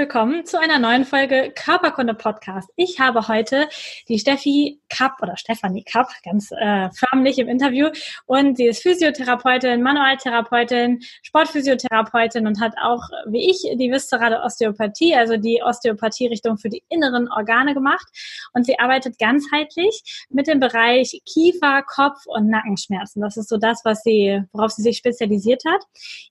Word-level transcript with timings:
Willkommen 0.00 0.46
zu 0.46 0.58
einer 0.58 0.78
neuen 0.78 1.04
Folge 1.04 1.52
Körperkunde 1.54 2.14
Podcast. 2.14 2.70
Ich 2.76 2.98
habe 3.00 3.28
heute 3.28 3.68
die 4.08 4.18
Steffi 4.18 4.80
Kapp 4.88 5.20
oder 5.20 5.36
Stefanie 5.36 5.84
Kapp 5.84 6.08
ganz 6.24 6.50
äh, 6.52 6.88
förmlich 6.92 7.38
im 7.38 7.48
Interview 7.48 7.90
und 8.24 8.56
sie 8.56 8.64
ist 8.64 8.82
Physiotherapeutin, 8.82 9.82
Manualtherapeutin, 9.82 11.00
Sportphysiotherapeutin 11.20 12.46
und 12.46 12.62
hat 12.62 12.72
auch, 12.82 13.02
wie 13.26 13.50
ich, 13.50 13.60
die 13.78 13.92
viszerale 13.92 14.40
Osteopathie, 14.40 15.14
also 15.14 15.36
die 15.36 15.60
Osteopathie-Richtung 15.62 16.56
für 16.56 16.70
die 16.70 16.82
inneren 16.88 17.30
Organe 17.30 17.74
gemacht 17.74 18.06
und 18.54 18.64
sie 18.64 18.78
arbeitet 18.78 19.18
ganzheitlich 19.18 20.26
mit 20.30 20.46
dem 20.46 20.60
Bereich 20.60 21.20
Kiefer, 21.30 21.82
Kopf 21.82 22.24
und 22.24 22.48
Nackenschmerzen. 22.48 23.20
Das 23.20 23.36
ist 23.36 23.50
so 23.50 23.58
das, 23.58 23.82
was 23.84 24.02
sie, 24.02 24.42
worauf 24.52 24.70
sie 24.70 24.80
sich 24.80 24.96
spezialisiert 24.96 25.62
hat. 25.66 25.82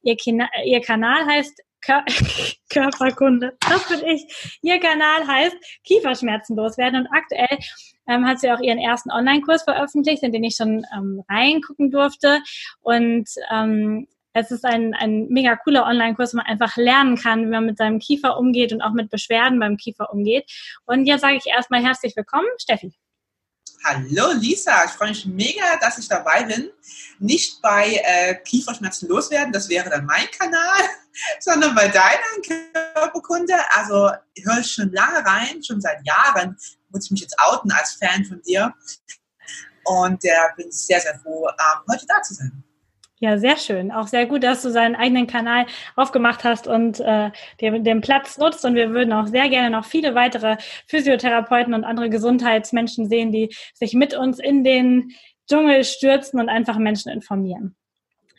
Ihr, 0.01 0.15
Kina 0.15 0.49
ihr 0.65 0.81
Kanal 0.81 1.23
heißt 1.27 1.61
Kör 1.81 2.03
Körperkunde. 2.69 3.57
Das 3.61 3.87
bin 3.87 4.05
ich. 4.05 4.59
Ihr 4.61 4.79
Kanal 4.79 5.27
heißt 5.27 5.55
Kieferschmerzen 5.83 6.55
loswerden 6.55 7.01
und 7.01 7.07
aktuell 7.11 7.57
ähm, 8.07 8.25
hat 8.25 8.39
sie 8.39 8.51
auch 8.51 8.59
ihren 8.59 8.79
ersten 8.79 9.11
Online-Kurs 9.11 9.63
veröffentlicht, 9.63 10.23
in 10.23 10.31
den 10.31 10.43
ich 10.43 10.55
schon 10.55 10.85
ähm, 10.95 11.23
reingucken 11.29 11.91
durfte 11.91 12.39
und 12.81 13.29
ähm, 13.51 14.07
es 14.33 14.51
ist 14.51 14.63
ein, 14.63 14.93
ein 14.93 15.27
mega 15.29 15.55
cooler 15.55 15.85
Online-Kurs, 15.85 16.33
wo 16.33 16.37
man 16.37 16.45
einfach 16.45 16.77
lernen 16.77 17.17
kann, 17.17 17.45
wie 17.45 17.51
man 17.51 17.65
mit 17.65 17.77
seinem 17.77 17.99
Kiefer 17.99 18.37
umgeht 18.37 18.71
und 18.71 18.81
auch 18.81 18.93
mit 18.93 19.09
Beschwerden 19.09 19.59
beim 19.59 19.77
Kiefer 19.77 20.13
umgeht. 20.13 20.49
Und 20.85 21.05
jetzt 21.05 21.21
sage 21.21 21.37
ich 21.37 21.47
erstmal 21.47 21.83
herzlich 21.83 22.15
willkommen, 22.15 22.47
Steffi. 22.59 22.93
Hallo 23.85 24.33
Lisa, 24.33 24.83
ich 24.85 24.91
freue 24.91 25.09
mich 25.09 25.25
mega, 25.25 25.77
dass 25.79 25.97
ich 25.97 26.07
dabei 26.07 26.43
bin. 26.43 26.69
Nicht 27.19 27.61
bei 27.61 28.01
äh, 28.03 28.35
Kieferschmerzen 28.35 29.07
loswerden, 29.07 29.53
das 29.53 29.69
wäre 29.69 29.89
dann 29.89 30.05
mein 30.05 30.29
Kanal, 30.37 30.81
sondern 31.39 31.73
bei 31.73 31.87
deiner 31.87 32.19
Körperkunde. 32.45 33.55
Also 33.75 34.11
höre 34.43 34.59
ich 34.59 34.71
schon 34.71 34.91
lange 34.91 35.25
rein, 35.25 35.63
schon 35.63 35.79
seit 35.79 36.05
Jahren 36.05 36.57
muss 36.89 37.05
ich 37.05 37.11
mich 37.11 37.21
jetzt 37.21 37.39
outen 37.39 37.71
als 37.71 37.93
Fan 37.93 38.25
von 38.25 38.41
dir. 38.41 38.73
Und 39.85 40.23
äh, 40.25 40.31
bin 40.57 40.71
sehr, 40.71 40.99
sehr 40.99 41.17
froh, 41.19 41.47
ähm, 41.47 41.83
heute 41.89 42.05
da 42.05 42.21
zu 42.21 42.33
sein. 42.33 42.63
Ja, 43.21 43.37
sehr 43.37 43.57
schön. 43.57 43.91
Auch 43.91 44.07
sehr 44.07 44.25
gut, 44.25 44.43
dass 44.43 44.61
du 44.61 44.69
seinen 44.71 44.95
eigenen 44.95 45.27
Kanal 45.27 45.65
aufgemacht 45.97 46.45
hast 46.45 46.67
und 46.67 47.01
äh, 47.01 47.31
den, 47.59 47.83
den 47.83 47.99
Platz 47.99 48.37
nutzt. 48.37 48.63
Und 48.63 48.75
wir 48.75 48.91
würden 48.91 49.11
auch 49.11 49.27
sehr 49.27 49.49
gerne 49.49 49.69
noch 49.69 49.83
viele 49.85 50.15
weitere 50.15 50.55
Physiotherapeuten 50.87 51.73
und 51.73 51.83
andere 51.83 52.09
Gesundheitsmenschen 52.09 53.09
sehen, 53.09 53.33
die 53.33 53.53
sich 53.73 53.93
mit 53.93 54.15
uns 54.15 54.39
in 54.39 54.63
den 54.63 55.11
Dschungel 55.49 55.83
stürzen 55.83 56.39
und 56.39 56.47
einfach 56.47 56.77
Menschen 56.77 57.11
informieren. 57.11 57.75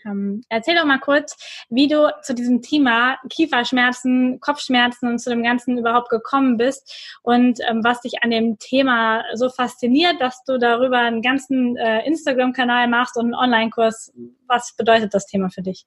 Ähm, 0.05 0.43
erzähl 0.49 0.75
doch 0.77 0.85
mal 0.85 0.99
kurz, 0.99 1.37
wie 1.69 1.89
du 1.89 2.13
zu 2.23 2.35
diesem 2.35 2.63
Thema 2.63 3.19
Kieferschmerzen, 3.29 4.41
Kopfschmerzen 4.41 5.09
und 5.09 5.19
zu 5.19 5.31
dem 5.31 5.43
Ganzen 5.43 5.79
überhaupt 5.79 6.11
gekommen 6.11 6.57
bist 6.57 7.21
und 7.23 7.59
ähm, 7.69 7.83
was 7.85 8.01
dich 8.01 8.23
an 8.23 8.31
dem 8.31 8.59
Thema 8.59 9.25
so 9.35 9.49
fasziniert, 9.49 10.21
dass 10.21 10.43
du 10.45 10.59
darüber 10.59 10.99
einen 10.99 11.23
ganzen 11.23 11.77
äh, 11.77 12.07
Instagram-Kanal 12.07 12.89
machst 12.89 13.17
und 13.17 13.27
einen 13.27 13.35
Online-Kurs. 13.35 14.13
Was 14.47 14.75
bedeutet 14.77 15.15
das 15.15 15.27
Thema 15.27 15.51
für 15.51 15.63
dich? 15.63 15.87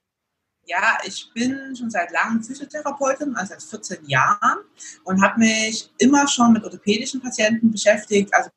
Ja, 0.65 0.97
ich 1.05 1.29
bin 1.33 1.75
schon 1.75 1.89
seit 1.89 2.11
langem 2.11 2.41
Physiotherapeutin, 2.41 3.35
also 3.35 3.53
seit 3.53 3.63
14 3.63 4.05
Jahren 4.07 4.59
und 5.03 5.21
habe 5.21 5.39
mich 5.39 5.91
immer 5.97 6.25
schon 6.27 6.53
mit 6.53 6.63
orthopädischen 6.63 7.21
Patienten 7.21 7.69
beschäftigt, 7.69 8.33
also 8.33 8.49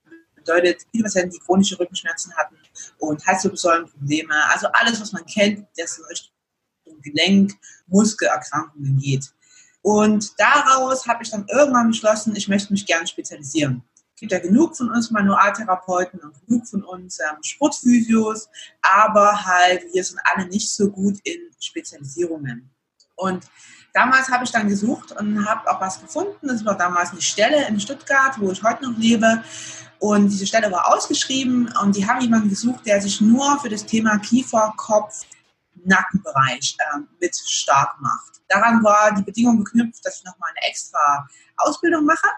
bedeutet 0.46 0.82
viele 0.90 1.04
Patienten, 1.04 1.30
die 1.30 1.38
chronische 1.40 1.78
Rückenschmerzen 1.78 2.34
hatten 2.36 2.56
und 2.98 3.26
Halswirbelsäulenprobleme, 3.26 4.34
also 4.50 4.68
alles, 4.72 5.00
was 5.00 5.12
man 5.12 5.26
kennt, 5.26 5.66
das 5.76 5.98
in 5.98 6.04
Richtung 6.04 6.32
Gelenk, 7.02 7.52
Muskelerkrankungen 7.86 8.96
geht. 8.98 9.32
Und 9.82 10.32
daraus 10.38 11.06
habe 11.06 11.22
ich 11.22 11.30
dann 11.30 11.46
irgendwann 11.48 11.88
beschlossen, 11.88 12.34
ich 12.34 12.48
möchte 12.48 12.72
mich 12.72 12.86
gerne 12.86 13.06
spezialisieren. 13.06 13.82
Es 14.14 14.20
gibt 14.20 14.32
ja 14.32 14.38
genug 14.38 14.76
von 14.76 14.90
uns 14.90 15.10
Manualtherapeuten 15.10 16.20
und 16.20 16.34
genug 16.46 16.66
von 16.66 16.82
uns 16.84 17.20
ähm, 17.20 17.36
Sportphysios, 17.42 18.48
aber 18.80 19.44
halt 19.44 19.84
wir 19.92 20.02
sind 20.02 20.18
alle 20.24 20.48
nicht 20.48 20.70
so 20.70 20.90
gut 20.90 21.18
in 21.24 21.38
Spezialisierungen. 21.60 22.70
Und 23.16 23.44
damals 23.96 24.28
habe 24.28 24.44
ich 24.44 24.50
dann 24.50 24.68
gesucht 24.68 25.12
und 25.12 25.48
habe 25.48 25.68
auch 25.70 25.80
was 25.80 26.00
gefunden. 26.00 26.48
Das 26.48 26.64
war 26.64 26.76
damals 26.76 27.12
eine 27.12 27.22
Stelle 27.22 27.66
in 27.66 27.80
Stuttgart, 27.80 28.38
wo 28.38 28.52
ich 28.52 28.62
heute 28.62 28.84
noch 28.84 28.98
lebe. 28.98 29.42
Und 29.98 30.28
diese 30.28 30.46
Stelle 30.46 30.70
war 30.70 30.92
ausgeschrieben 30.92 31.72
und 31.82 31.96
die 31.96 32.06
haben 32.06 32.20
jemanden 32.20 32.50
gesucht, 32.50 32.84
der 32.84 33.00
sich 33.00 33.22
nur 33.22 33.58
für 33.60 33.70
das 33.70 33.86
Thema 33.86 34.18
Kiefer, 34.18 34.74
Kopf, 34.76 35.22
Nackenbereich 35.84 36.76
äh, 36.78 36.98
mit 37.20 37.34
stark 37.34 37.98
macht. 38.00 38.42
Daran 38.48 38.84
war 38.84 39.14
die 39.14 39.22
Bedingung 39.22 39.64
geknüpft, 39.64 40.04
dass 40.04 40.18
ich 40.18 40.24
nochmal 40.24 40.50
eine 40.54 40.68
extra 40.68 41.26
Ausbildung 41.56 42.04
mache 42.04 42.28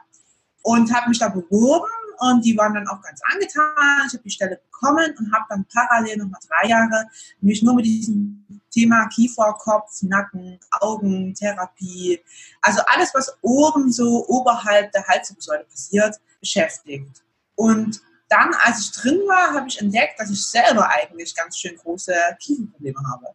und 0.62 0.94
habe 0.94 1.08
mich 1.08 1.18
da 1.18 1.28
beworben 1.28 1.90
und 2.18 2.44
die 2.44 2.56
waren 2.56 2.74
dann 2.74 2.86
auch 2.86 3.02
ganz 3.02 3.20
angetan. 3.32 4.06
Ich 4.06 4.12
habe 4.12 4.22
die 4.22 4.30
Stelle 4.30 4.60
bekommen 4.70 5.12
und 5.18 5.32
habe 5.32 5.44
dann 5.48 5.66
parallel 5.72 6.18
nochmal 6.18 6.40
drei 6.48 6.68
Jahre 6.68 7.06
mich 7.40 7.62
nur 7.62 7.74
mit 7.74 7.84
diesem 7.84 8.57
Thema 8.70 9.08
Kiefer, 9.08 9.54
Kopf, 9.58 10.02
Nacken, 10.02 10.58
Augen, 10.80 11.34
Therapie, 11.34 12.20
also 12.62 12.80
alles, 12.86 13.14
was 13.14 13.36
oben 13.42 13.90
so 13.92 14.26
oberhalb 14.28 14.92
der 14.92 15.06
Halswirbelsäule 15.06 15.64
passiert, 15.64 16.16
beschäftigt. 16.40 17.22
Und 17.54 18.00
dann, 18.28 18.54
als 18.62 18.80
ich 18.80 18.92
drin 18.92 19.18
war, 19.26 19.54
habe 19.54 19.68
ich 19.68 19.80
entdeckt, 19.80 20.20
dass 20.20 20.30
ich 20.30 20.46
selber 20.46 20.88
eigentlich 20.90 21.34
ganz 21.34 21.58
schön 21.58 21.76
große 21.76 22.14
Kieferprobleme 22.40 23.00
habe. 23.10 23.26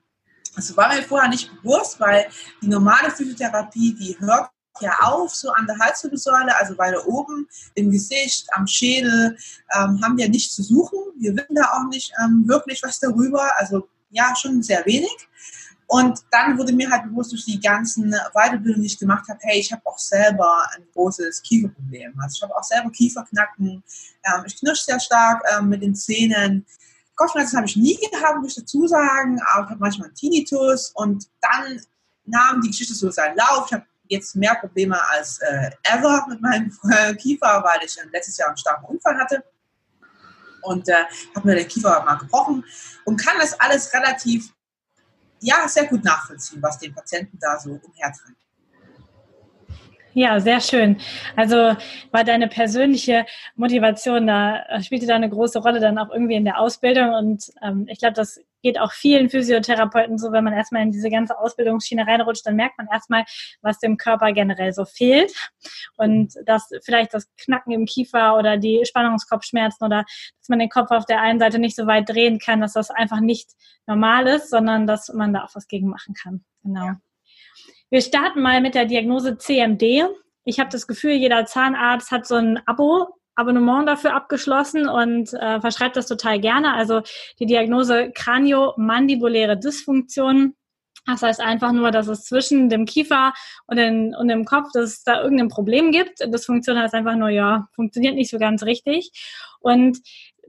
Das 0.55 0.75
war 0.77 0.93
mir 0.93 1.01
vorher 1.01 1.29
nicht 1.29 1.49
bewusst, 1.61 1.99
weil 1.99 2.27
die 2.61 2.67
normale 2.67 3.09
Physiotherapie, 3.09 3.95
die 3.95 4.19
hört 4.19 4.51
ja 4.81 4.91
auf, 5.01 5.33
so 5.33 5.51
an 5.51 5.67
der 5.67 5.77
Halswirbelsäule, 5.79 6.55
also 6.59 6.77
weiter 6.77 7.07
oben 7.07 7.47
im 7.75 7.91
Gesicht, 7.91 8.47
am 8.53 8.67
Schädel, 8.67 9.37
ähm, 9.75 9.99
haben 10.03 10.17
wir 10.17 10.29
nichts 10.29 10.55
zu 10.55 10.63
suchen. 10.63 10.99
Wir 11.17 11.35
wissen 11.35 11.55
da 11.55 11.63
auch 11.73 11.89
nicht 11.89 12.11
ähm, 12.23 12.43
wirklich 12.47 12.81
was 12.83 12.99
darüber, 12.99 13.51
also 13.57 13.87
ja, 14.13 14.33
schon 14.35 14.61
sehr 14.63 14.85
wenig. 14.85 15.27
Und 15.87 16.21
dann 16.31 16.57
wurde 16.57 16.73
mir 16.73 16.89
halt 16.89 17.03
bewusst 17.03 17.31
durch 17.31 17.45
die 17.45 17.59
ganzen 17.59 18.15
Weiterbildungen, 18.33 18.81
die 18.81 18.87
ich 18.87 18.97
gemacht 18.97 19.27
habe, 19.29 19.39
hey, 19.43 19.59
ich 19.59 19.71
habe 19.71 19.85
auch 19.85 19.99
selber 19.99 20.67
ein 20.75 20.85
großes 20.93 21.41
Kieferproblem. 21.43 22.13
Also 22.19 22.37
ich 22.37 22.41
habe 22.41 22.55
auch 22.55 22.63
selber 22.63 22.89
Kieferknacken. 22.89 23.83
Ähm, 24.23 24.43
ich 24.45 24.57
knirsche 24.57 24.85
sehr 24.85 24.99
stark 24.99 25.43
ähm, 25.55 25.69
mit 25.69 25.83
den 25.83 25.93
Zähnen. 25.93 26.65
Kopfschmerzen 27.15 27.57
habe 27.57 27.67
ich 27.67 27.75
nie 27.75 27.99
gehabt, 28.11 28.39
muss 28.39 28.57
ich 28.57 28.63
dazu 28.63 28.87
sagen, 28.87 29.39
aber 29.53 29.65
ich 29.65 29.69
habe 29.71 29.79
manchmal 29.79 30.07
einen 30.07 30.15
Tinnitus. 30.15 30.91
Und 30.95 31.27
dann 31.41 31.81
nahm 32.25 32.61
die 32.61 32.69
Geschichte 32.69 32.93
so 32.93 33.11
seinen 33.11 33.37
Lauf. 33.37 33.65
Ich 33.67 33.73
habe 33.73 33.85
jetzt 34.07 34.35
mehr 34.35 34.55
Probleme 34.55 34.97
als 35.11 35.39
äh, 35.39 35.69
ever 35.83 36.25
mit 36.27 36.41
meinem 36.41 36.71
Kiefer, 37.17 37.63
weil 37.63 37.85
ich 37.85 37.95
letztes 38.11 38.37
Jahr 38.37 38.47
einen 38.47 38.57
starken 38.57 38.85
Unfall 38.85 39.17
hatte 39.19 39.43
und 40.63 40.89
äh, 40.89 40.93
habe 41.35 41.47
mir 41.47 41.55
den 41.55 41.67
Kiefer 41.67 42.03
mal 42.03 42.15
gebrochen 42.15 42.63
und 43.05 43.17
kann 43.17 43.37
das 43.39 43.59
alles 43.59 43.93
relativ 43.93 44.53
ja, 45.39 45.67
sehr 45.67 45.85
gut 45.87 46.03
nachvollziehen, 46.03 46.61
was 46.61 46.79
den 46.79 46.93
Patienten 46.93 47.37
da 47.39 47.59
so 47.59 47.71
umhertreibt. 47.71 48.37
Ja, 50.13 50.39
sehr 50.39 50.61
schön. 50.61 50.97
Also 51.35 51.75
war 52.11 52.23
deine 52.23 52.47
persönliche 52.47 53.25
Motivation 53.55 54.27
da, 54.27 54.63
spielte 54.81 55.07
da 55.07 55.15
eine 55.15 55.29
große 55.29 55.59
Rolle 55.59 55.79
dann 55.79 55.97
auch 55.97 56.11
irgendwie 56.11 56.35
in 56.35 56.45
der 56.45 56.59
Ausbildung 56.59 57.13
und 57.13 57.51
ähm, 57.63 57.87
ich 57.89 57.97
glaube, 57.97 58.13
das 58.13 58.39
geht 58.63 58.79
auch 58.79 58.91
vielen 58.91 59.29
Physiotherapeuten 59.29 60.17
so, 60.17 60.31
wenn 60.31 60.43
man 60.43 60.53
erstmal 60.53 60.81
in 60.81 60.91
diese 60.91 61.09
ganze 61.09 61.37
Ausbildungsschiene 61.37 62.07
reinrutscht, 62.07 62.45
dann 62.45 62.55
merkt 62.55 62.77
man 62.77 62.87
erstmal, 62.91 63.25
was 63.61 63.77
dem 63.79 63.97
Körper 63.97 64.31
generell 64.31 64.73
so 64.73 64.85
fehlt 64.85 65.33
und 65.97 66.33
dass 66.45 66.69
vielleicht 66.83 67.13
das 67.13 67.27
Knacken 67.37 67.73
im 67.73 67.85
Kiefer 67.85 68.37
oder 68.37 68.57
die 68.57 68.83
Spannungskopfschmerzen 68.85 69.85
oder 69.85 70.05
dass 70.39 70.49
man 70.49 70.59
den 70.59 70.69
Kopf 70.69 70.89
auf 70.91 71.05
der 71.05 71.21
einen 71.21 71.39
Seite 71.39 71.59
nicht 71.59 71.75
so 71.75 71.85
weit 71.85 72.09
drehen 72.09 72.39
kann, 72.39 72.61
dass 72.61 72.73
das 72.73 72.89
einfach 72.89 73.19
nicht 73.19 73.51
normal 73.85 74.27
ist, 74.27 74.49
sondern 74.49 74.87
dass 74.87 75.09
man 75.09 75.33
da 75.33 75.43
auch 75.43 75.53
was 75.53 75.67
gegen 75.67 75.89
machen 75.89 76.15
kann. 76.15 76.43
Genau. 76.63 76.85
Ja. 76.85 77.01
Wir 77.89 78.01
starten 78.01 78.41
mal 78.41 78.61
mit 78.61 78.75
der 78.75 78.85
Diagnose 78.85 79.37
CMD. 79.37 80.07
Ich 80.45 80.59
habe 80.59 80.69
das 80.69 80.87
Gefühl, 80.87 81.11
jeder 81.11 81.45
Zahnarzt 81.45 82.11
hat 82.11 82.25
so 82.25 82.35
ein 82.35 82.59
Abo, 82.65 83.07
Abonnement 83.35 83.87
dafür 83.87 84.13
abgeschlossen 84.13 84.87
und 84.87 85.33
äh, 85.33 85.59
verschreibt 85.59 85.95
das 85.95 86.07
total 86.07 86.39
gerne. 86.39 86.73
Also 86.73 87.01
die 87.39 87.45
Diagnose 87.45 88.11
Kraniomandibuläre 88.13 89.57
Dysfunktion. 89.57 90.55
Das 91.05 91.21
heißt 91.21 91.41
einfach 91.41 91.73
nur, 91.73 91.91
dass 91.91 92.07
es 92.07 92.23
zwischen 92.23 92.69
dem 92.69 92.85
Kiefer 92.85 93.33
und, 93.67 93.77
den, 93.77 94.15
und 94.15 94.29
dem 94.29 94.45
Kopf, 94.45 94.69
dass 94.73 94.85
es 94.85 95.03
da 95.03 95.21
irgendein 95.21 95.49
Problem 95.49 95.91
gibt. 95.91 96.19
Dysfunktion 96.19 96.79
heißt 96.79 96.93
einfach 96.93 97.15
nur, 97.15 97.29
ja, 97.29 97.67
funktioniert 97.73 98.15
nicht 98.15 98.29
so 98.29 98.37
ganz 98.37 98.63
richtig. 98.63 99.11
Und 99.59 99.97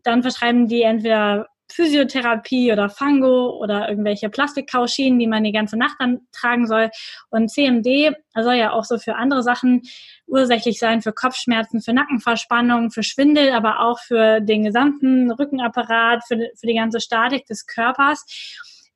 dann 0.04 0.22
verschreiben 0.22 0.68
die 0.68 0.82
entweder 0.82 1.48
Physiotherapie 1.70 2.72
oder 2.72 2.88
Fango 2.90 3.58
oder 3.58 3.88
irgendwelche 3.88 4.28
Plastikkauschinen, 4.28 5.18
die 5.18 5.26
man 5.26 5.44
die 5.44 5.52
ganze 5.52 5.76
Nacht 5.76 5.96
dann 5.98 6.20
tragen 6.32 6.66
soll. 6.66 6.90
Und 7.30 7.50
CMD 7.50 8.14
soll 8.34 8.54
ja 8.54 8.72
auch 8.72 8.84
so 8.84 8.98
für 8.98 9.16
andere 9.16 9.42
Sachen 9.42 9.82
ursächlich 10.26 10.78
sein, 10.78 11.02
für 11.02 11.12
Kopfschmerzen, 11.12 11.80
für 11.80 11.92
Nackenverspannung, 11.92 12.90
für 12.90 13.02
Schwindel, 13.02 13.52
aber 13.52 13.80
auch 13.80 13.98
für 13.98 14.40
den 14.40 14.64
gesamten 14.64 15.30
Rückenapparat, 15.30 16.24
für, 16.26 16.36
für 16.36 16.66
die 16.66 16.74
ganze 16.74 17.00
Statik 17.00 17.46
des 17.46 17.66
Körpers. 17.66 18.24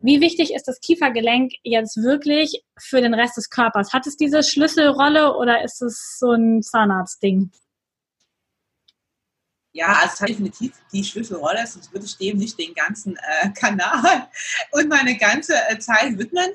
Wie 0.00 0.20
wichtig 0.20 0.54
ist 0.54 0.68
das 0.68 0.80
Kiefergelenk 0.80 1.54
jetzt 1.64 1.96
wirklich 1.96 2.62
für 2.78 3.00
den 3.00 3.14
Rest 3.14 3.36
des 3.36 3.50
Körpers? 3.50 3.92
Hat 3.92 4.06
es 4.06 4.16
diese 4.16 4.44
Schlüsselrolle 4.44 5.34
oder 5.36 5.64
ist 5.64 5.82
es 5.82 6.18
so 6.18 6.32
ein 6.32 6.62
Zahnarztding? 6.62 7.50
Ja, 9.72 9.88
also 9.88 10.14
es 10.14 10.20
hat 10.20 10.28
definitiv 10.28 10.72
die 10.92 11.04
Schlüsselrolle, 11.04 11.66
sonst 11.66 11.92
würde 11.92 12.06
ich 12.06 12.16
dem 12.16 12.38
nicht 12.38 12.58
den 12.58 12.74
ganzen 12.74 13.16
äh, 13.16 13.50
Kanal 13.54 14.28
und 14.72 14.88
meine 14.88 15.16
ganze 15.16 15.54
äh, 15.68 15.78
Zeit 15.78 16.18
widmen. 16.18 16.50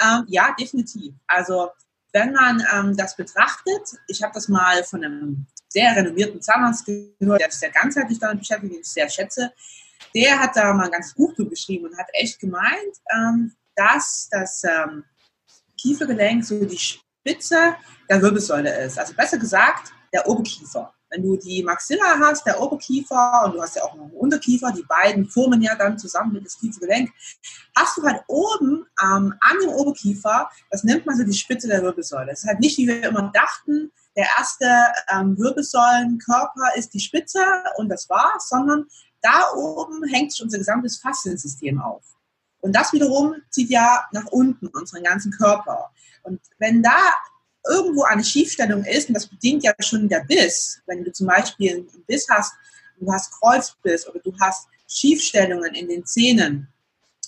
Ähm, 0.00 0.24
ja, 0.28 0.54
definitiv. 0.58 1.14
Also 1.26 1.70
wenn 2.12 2.32
man 2.32 2.62
ähm, 2.72 2.96
das 2.96 3.16
betrachtet, 3.16 3.96
ich 4.06 4.22
habe 4.22 4.32
das 4.34 4.48
mal 4.48 4.84
von 4.84 5.04
einem 5.04 5.46
sehr 5.68 5.94
renommierten 5.94 6.40
Zahnarzt 6.40 6.86
gehört, 6.86 7.40
der 7.40 7.50
sich 7.50 7.60
sehr 7.60 7.70
ganzheitlich 7.70 8.18
damit 8.18 8.40
beschäftigt, 8.40 8.72
den 8.72 8.80
ich 8.80 8.88
sehr 8.88 9.08
schätze, 9.08 9.52
der 10.14 10.38
hat 10.38 10.56
da 10.56 10.72
mal 10.72 10.86
ein 10.86 10.90
ganzes 10.90 11.14
Buch 11.14 11.34
drüber 11.34 11.50
geschrieben 11.50 11.86
und 11.86 11.98
hat 11.98 12.08
echt 12.12 12.38
gemeint, 12.38 12.96
ähm, 13.14 13.54
dass 13.74 14.28
das 14.30 14.62
ähm, 14.64 15.04
Kiefergelenk 15.80 16.44
so 16.44 16.64
die 16.64 16.78
Spitze 16.78 17.76
der 18.08 18.22
Wirbelsäule 18.22 18.84
ist. 18.84 18.98
Also 18.98 19.14
besser 19.14 19.38
gesagt, 19.38 19.92
der 20.12 20.26
Oberkiefer. 20.26 20.92
Wenn 21.10 21.22
du 21.22 21.36
die 21.36 21.62
Maxilla 21.62 22.18
hast, 22.20 22.46
der 22.46 22.60
Oberkiefer 22.60 23.42
und 23.44 23.54
du 23.54 23.62
hast 23.62 23.76
ja 23.76 23.82
auch 23.82 23.94
noch 23.94 24.04
einen 24.04 24.12
Unterkiefer, 24.12 24.72
die 24.72 24.82
beiden 24.82 25.26
formen 25.26 25.62
ja 25.62 25.74
dann 25.74 25.98
zusammen 25.98 26.32
mit 26.32 26.44
das 26.44 26.58
Kiefergelenk, 26.58 27.10
hast 27.76 27.96
du 27.96 28.02
halt 28.02 28.22
oben 28.26 28.86
ähm, 29.02 29.34
an 29.40 29.56
dem 29.62 29.70
Oberkiefer, 29.70 30.50
das 30.70 30.84
nennt 30.84 31.06
man 31.06 31.16
so 31.16 31.24
die 31.24 31.32
Spitze 31.32 31.68
der 31.68 31.82
Wirbelsäule. 31.82 32.26
Das 32.26 32.40
ist 32.40 32.48
halt 32.48 32.60
nicht, 32.60 32.76
wie 32.78 32.88
wir 32.88 33.02
immer 33.04 33.30
dachten, 33.32 33.90
der 34.16 34.26
erste 34.36 34.66
ähm, 35.10 35.38
Wirbelsäulenkörper 35.38 36.76
ist 36.76 36.92
die 36.92 37.00
Spitze 37.00 37.38
und 37.76 37.88
das 37.88 38.08
war's, 38.08 38.48
sondern 38.48 38.86
da 39.22 39.52
oben 39.54 40.04
hängt 40.04 40.32
sich 40.32 40.42
unser 40.42 40.58
gesamtes 40.58 40.98
Fasziensystem 40.98 41.80
auf. 41.80 42.02
Und 42.60 42.74
das 42.74 42.92
wiederum 42.92 43.36
zieht 43.50 43.70
ja 43.70 44.04
nach 44.12 44.26
unten 44.26 44.66
unseren 44.68 45.04
ganzen 45.04 45.32
Körper. 45.32 45.90
Und 46.22 46.40
wenn 46.58 46.82
da 46.82 46.98
irgendwo 47.68 48.02
eine 48.04 48.24
Schiefstellung 48.24 48.84
ist, 48.84 49.08
und 49.08 49.14
das 49.14 49.26
bedingt 49.26 49.62
ja 49.62 49.72
schon 49.80 50.08
der 50.08 50.20
Biss, 50.20 50.80
wenn 50.86 51.04
du 51.04 51.12
zum 51.12 51.26
Beispiel 51.26 51.72
einen 51.72 52.04
Biss 52.06 52.26
hast, 52.30 52.54
du 52.98 53.12
hast 53.12 53.32
Kreuzbiss 53.32 54.08
oder 54.08 54.20
du 54.20 54.34
hast 54.40 54.68
Schiefstellungen 54.88 55.74
in 55.74 55.88
den 55.88 56.04
Zähnen 56.04 56.68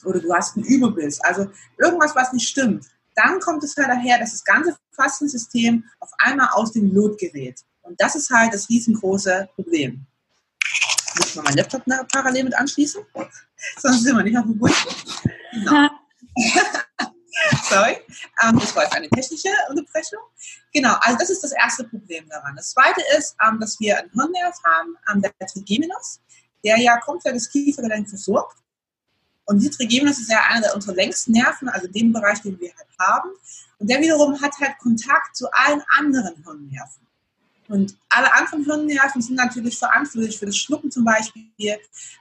oder 0.05 0.21
du 0.21 0.33
hast 0.33 0.57
einen 0.57 0.67
Überbiss, 0.67 1.21
also 1.21 1.51
irgendwas, 1.79 2.15
was 2.17 2.33
nicht 2.33 2.49
stimmt, 2.49 2.87
dann 3.15 3.41
kommt 3.41 3.63
es 3.65 3.77
halt 3.77 3.89
daher, 3.89 4.19
dass 4.19 4.33
das 4.33 4.45
ganze 4.45 4.77
Fastensystem 4.93 5.85
auf 6.01 6.11
einmal 6.19 6.49
aus 6.53 6.73
dem 6.73 6.93
Lot 6.95 7.19
gerät. 7.19 7.61
Und 7.83 8.01
das 8.01 8.15
ist 8.15 8.31
halt 8.31 8.55
das 8.55 8.69
riesengroße 8.69 9.49
Problem. 9.55 10.07
Muss 11.17 11.29
ich 11.29 11.37
mal 11.37 11.43
meinen 11.43 11.57
Laptop 11.57 11.83
parallel 12.13 12.45
mit 12.45 12.55
anschließen? 12.55 13.05
Sonst 13.79 14.03
sind 14.03 14.17
wir 14.17 14.23
nicht 14.23 14.39
auf 14.39 14.45
dem 14.45 14.59
Bund. 14.59 14.75
Genau. 15.53 15.89
Sorry. 17.69 17.97
Ähm, 18.43 18.59
das 18.59 18.75
war 18.75 18.85
jetzt 18.85 18.95
eine 18.95 19.09
technische 19.09 19.49
Unterbrechung. 19.69 20.21
Genau, 20.73 20.95
also 21.01 21.19
das 21.19 21.31
ist 21.31 21.43
das 21.43 21.53
erste 21.53 21.85
Problem 21.85 22.29
daran. 22.29 22.57
Das 22.57 22.71
zweite 22.71 23.03
ist, 23.17 23.37
ähm, 23.47 23.59
dass 23.61 23.79
wir 23.81 23.99
einen 23.99 24.11
Hirnnerv 24.13 24.57
haben, 24.65 24.97
ähm, 25.13 25.23
der 25.23 25.33
Trigeminus, 25.47 26.21
der 26.65 26.79
ja 26.79 26.99
komplett 26.99 27.37
das 27.37 27.51
Kiefergelenk 27.51 28.09
versorgt. 28.09 28.59
Und 29.45 29.61
die 29.61 29.71
Trigeminus 29.71 30.19
ist 30.21 30.31
ja 30.31 30.43
einer 30.49 30.61
der 30.61 30.75
unserer 30.75 30.95
längsten 30.95 31.33
Nerven, 31.33 31.69
also 31.69 31.89
dem 31.89 32.13
Bereich, 32.13 32.41
den 32.43 32.59
wir 32.61 32.73
halt 32.77 32.89
haben. 32.99 33.31
Und 33.79 33.91
der 33.91 34.01
wiederum 34.01 34.41
hat 34.41 34.53
halt 34.61 34.79
Kontakt 34.79 35.35
zu 35.35 35.49
allen 35.53 35.83
anderen 35.99 36.35
Hirnnerven. 36.45 37.07
Und 37.71 37.97
alle 38.09 38.35
anderen 38.35 38.65
Hirnnerven 38.65 39.23
sind 39.23 39.37
natürlich 39.37 39.79
verantwortlich 39.79 40.37
für 40.37 40.47
das 40.47 40.57
Schlucken 40.57 40.91
zum 40.91 41.05
Beispiel, 41.05 41.45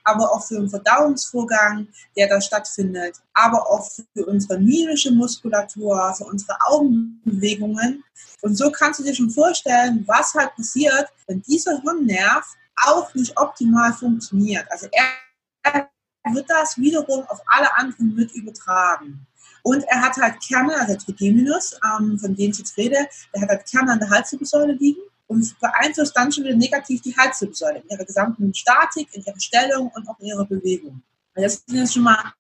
aber 0.04 0.32
auch 0.32 0.46
für 0.46 0.60
den 0.60 0.70
Verdauungsvorgang, 0.70 1.88
der 2.16 2.30
da 2.30 2.40
stattfindet, 2.40 3.16
aber 3.34 3.68
auch 3.68 3.90
für 4.14 4.26
unsere 4.28 4.60
mimische 4.60 5.10
Muskulatur, 5.10 6.14
für 6.16 6.26
unsere 6.26 6.56
Augenbewegungen. 6.68 8.04
Und 8.44 8.56
so 8.58 8.70
kannst 8.70 9.00
du 9.00 9.04
dir 9.04 9.16
schon 9.16 9.32
vorstellen, 9.32 10.04
was 10.06 10.36
halt 10.36 10.56
passiert, 10.56 11.08
wenn 11.26 11.42
dieser 11.42 11.82
Hirnnerv 11.82 12.46
auch 12.86 13.12
nicht 13.16 13.36
optimal 13.36 13.92
funktioniert. 13.94 14.72
Also 14.72 14.88
er 14.92 15.90
wird 16.32 16.48
das 16.48 16.78
wiederum 16.78 17.26
auf 17.28 17.42
alle 17.48 17.76
anderen 17.76 18.14
mit 18.14 18.32
übertragen. 18.34 19.26
Und 19.64 19.84
er 19.86 20.00
hat 20.00 20.16
halt 20.18 20.36
Kerne, 20.48 20.76
also 20.76 20.94
der 20.94 21.00
Trigeminus, 21.00 21.74
ähm, 21.84 22.20
von 22.20 22.36
denen 22.36 22.52
ich 22.52 22.60
jetzt 22.60 22.78
rede, 22.78 23.08
der 23.34 23.42
hat 23.42 23.50
halt 23.50 23.66
Kerne 23.66 23.94
an 23.94 24.00
der 24.00 24.12
Halswirbelsäule 24.12 24.74
liegen 24.74 25.02
und 25.30 25.60
beeinflusst 25.60 26.18
dann 26.18 26.32
schon 26.32 26.44
wieder 26.44 26.56
negativ 26.56 27.02
die 27.02 27.16
Halswirbelsäule 27.16 27.80
in 27.80 27.90
ihrer 27.90 28.04
gesamten 28.04 28.54
Statik, 28.54 29.08
in 29.14 29.24
ihrer 29.24 29.40
Stellung 29.40 29.92
und 29.96 30.10
auch 30.10 30.20
in 30.20 30.26
ihrer 30.26 30.46
Bewegung. 30.46 31.02
Das 31.36 31.64
sind 31.66 31.78
jetzt 31.78 31.94
schon 31.94 32.04
mal 32.04 32.34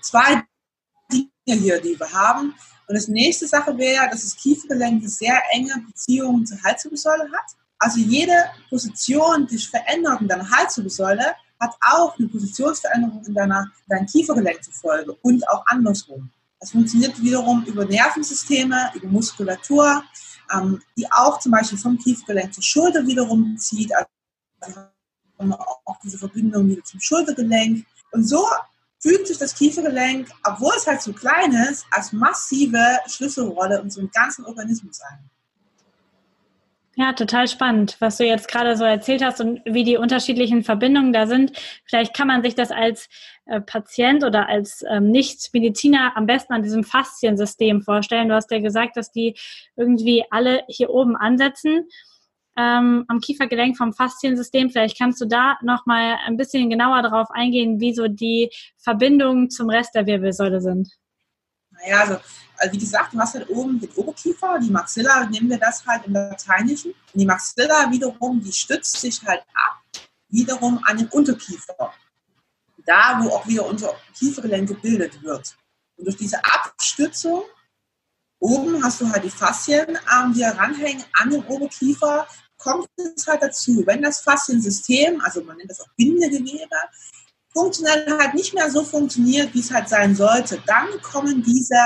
zwei 0.00 0.44
Dinge 1.10 1.28
hier, 1.44 1.80
die 1.80 1.98
wir 1.98 2.12
haben. 2.12 2.54
Und 2.86 2.94
das 2.94 3.08
nächste 3.08 3.48
Sache 3.48 3.76
wäre, 3.76 4.08
dass 4.10 4.22
das 4.22 4.36
Kiefergelenk 4.36 5.00
eine 5.02 5.08
sehr 5.08 5.42
enge 5.50 5.74
Beziehung 5.88 6.46
zur 6.46 6.62
Halswirbelsäule 6.62 7.24
hat. 7.24 7.56
Also 7.80 7.98
jede 7.98 8.32
Position, 8.70 9.46
die 9.48 9.56
sich 9.56 9.68
verändert 9.68 10.20
in 10.20 10.28
deiner 10.28 10.48
Halswirbelsäule, 10.48 11.34
hat 11.58 11.74
auch 11.80 12.16
eine 12.16 12.28
Positionsveränderung 12.28 13.24
in, 13.26 13.34
deiner, 13.34 13.72
in 13.88 13.96
deinem 13.96 14.06
Kiefergelenk 14.06 14.62
zur 14.62 14.74
Folge 14.74 15.12
und 15.22 15.46
auch 15.48 15.66
andersrum. 15.66 16.30
Das 16.60 16.70
funktioniert 16.70 17.20
wiederum 17.20 17.64
über 17.64 17.84
Nervensysteme, 17.84 18.92
über 18.94 19.08
Muskulatur, 19.08 20.04
ähm, 20.52 20.82
die 20.96 21.10
auch 21.10 21.40
zum 21.40 21.52
Beispiel 21.52 21.78
vom 21.78 21.98
Kiefergelenk 21.98 22.54
zur 22.54 22.62
Schulter 22.62 23.06
wiederum 23.06 23.56
zieht. 23.58 23.92
Also 24.60 24.80
auch 25.84 25.98
diese 26.02 26.18
Verbindung 26.18 26.68
wieder 26.68 26.84
zum 26.84 27.00
Schultergelenk. 27.00 27.84
Und 28.12 28.24
so 28.24 28.46
fügt 28.98 29.28
sich 29.28 29.38
das 29.38 29.54
Kiefergelenk, 29.54 30.28
obwohl 30.44 30.72
es 30.76 30.86
halt 30.86 31.02
so 31.02 31.12
klein 31.12 31.52
ist, 31.70 31.86
als 31.90 32.12
massive 32.12 32.98
Schlüsselrolle 33.06 33.76
in 33.76 33.82
unserem 33.82 34.10
ganzen 34.10 34.44
Organismus 34.44 35.00
ein. 35.02 35.30
Ja, 36.98 37.12
total 37.12 37.46
spannend, 37.46 37.96
was 38.00 38.16
du 38.16 38.24
jetzt 38.24 38.48
gerade 38.48 38.74
so 38.74 38.84
erzählt 38.84 39.22
hast 39.22 39.42
und 39.42 39.60
wie 39.66 39.84
die 39.84 39.98
unterschiedlichen 39.98 40.64
Verbindungen 40.64 41.12
da 41.12 41.26
sind. 41.26 41.52
Vielleicht 41.84 42.16
kann 42.16 42.26
man 42.26 42.42
sich 42.42 42.54
das 42.54 42.70
als 42.70 43.10
äh, 43.44 43.60
Patient 43.60 44.24
oder 44.24 44.48
als 44.48 44.82
ähm, 44.88 45.10
Nicht-Mediziner 45.10 46.16
am 46.16 46.24
besten 46.24 46.54
an 46.54 46.62
diesem 46.62 46.84
Fasziensystem 46.84 47.82
vorstellen. 47.82 48.30
Du 48.30 48.34
hast 48.34 48.50
ja 48.50 48.60
gesagt, 48.60 48.96
dass 48.96 49.12
die 49.12 49.36
irgendwie 49.76 50.24
alle 50.30 50.64
hier 50.68 50.88
oben 50.88 51.16
ansetzen 51.16 51.86
ähm, 52.56 53.04
am 53.08 53.20
Kiefergelenk 53.20 53.76
vom 53.76 53.92
Fasziensystem. 53.92 54.70
Vielleicht 54.70 54.98
kannst 54.98 55.20
du 55.20 55.26
da 55.26 55.58
nochmal 55.60 56.16
ein 56.26 56.38
bisschen 56.38 56.70
genauer 56.70 57.02
darauf 57.02 57.30
eingehen, 57.30 57.78
wie 57.78 57.92
so 57.92 58.08
die 58.08 58.48
Verbindungen 58.78 59.50
zum 59.50 59.68
Rest 59.68 59.94
der 59.94 60.06
Wirbelsäule 60.06 60.62
sind. 60.62 60.88
Naja, 61.82 62.00
also, 62.00 62.20
also 62.56 62.72
wie 62.72 62.78
gesagt, 62.78 63.12
du 63.12 63.18
hast 63.18 63.34
halt 63.34 63.48
oben 63.48 63.80
den 63.80 63.90
Oberkiefer, 63.92 64.58
die 64.58 64.70
Maxilla, 64.70 65.26
nehmen 65.26 65.50
wir 65.50 65.58
das 65.58 65.84
halt 65.86 66.06
im 66.06 66.12
Lateinischen. 66.12 66.92
Und 66.92 67.20
die 67.20 67.26
Maxilla 67.26 67.90
wiederum, 67.90 68.42
die 68.42 68.52
stützt 68.52 69.00
sich 69.00 69.22
halt 69.24 69.42
ab, 69.54 70.02
wiederum 70.28 70.80
an 70.84 70.98
den 70.98 71.08
Unterkiefer. 71.08 71.92
Da, 72.84 73.20
wo 73.20 73.30
auch 73.30 73.46
wieder 73.46 73.66
unser 73.66 73.94
Kiefergelenk 74.16 74.68
gebildet 74.68 75.22
wird. 75.22 75.56
Und 75.96 76.06
durch 76.06 76.16
diese 76.16 76.38
Abstützung 76.44 77.42
oben 78.38 78.82
hast 78.84 79.00
du 79.00 79.10
halt 79.10 79.24
die 79.24 79.30
Faszien, 79.30 79.98
ähm, 80.14 80.32
die 80.34 80.44
heranhängen 80.44 81.04
an 81.14 81.30
den 81.30 81.44
Oberkiefer, 81.44 82.26
kommt 82.58 82.88
es 82.96 83.26
halt 83.26 83.42
dazu, 83.42 83.82
wenn 83.86 84.02
das 84.02 84.20
Fasziensystem, 84.20 85.20
also 85.20 85.42
man 85.42 85.56
nennt 85.56 85.70
das 85.70 85.80
auch 85.80 85.88
Bindegewebe, 85.96 86.76
funktionell 87.56 88.18
halt 88.18 88.34
nicht 88.34 88.52
mehr 88.54 88.70
so 88.70 88.84
funktioniert, 88.84 89.54
wie 89.54 89.60
es 89.60 89.72
halt 89.72 89.88
sein 89.88 90.14
sollte, 90.14 90.60
dann 90.66 90.88
kommen 91.02 91.42
diese 91.42 91.76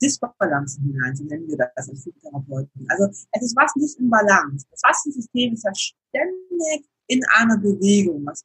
Disbalancen 0.00 0.84
hinein, 0.84 1.14
so 1.16 1.24
nennen 1.24 1.48
wir 1.48 1.56
das 1.56 1.70
als 1.76 1.88
Physiotherapeuten. 1.88 2.86
Also 2.88 3.04
es 3.06 3.42
ist 3.42 3.56
was 3.56 3.74
nicht 3.76 3.98
in 3.98 4.08
Balance. 4.08 4.66
Das 4.70 4.80
Fastensystem 4.80 5.52
ist 5.52 5.64
ja 5.64 5.72
ständig 5.74 6.88
in 7.08 7.20
einer 7.36 7.58
Bewegung. 7.58 8.24
Das 8.24 8.44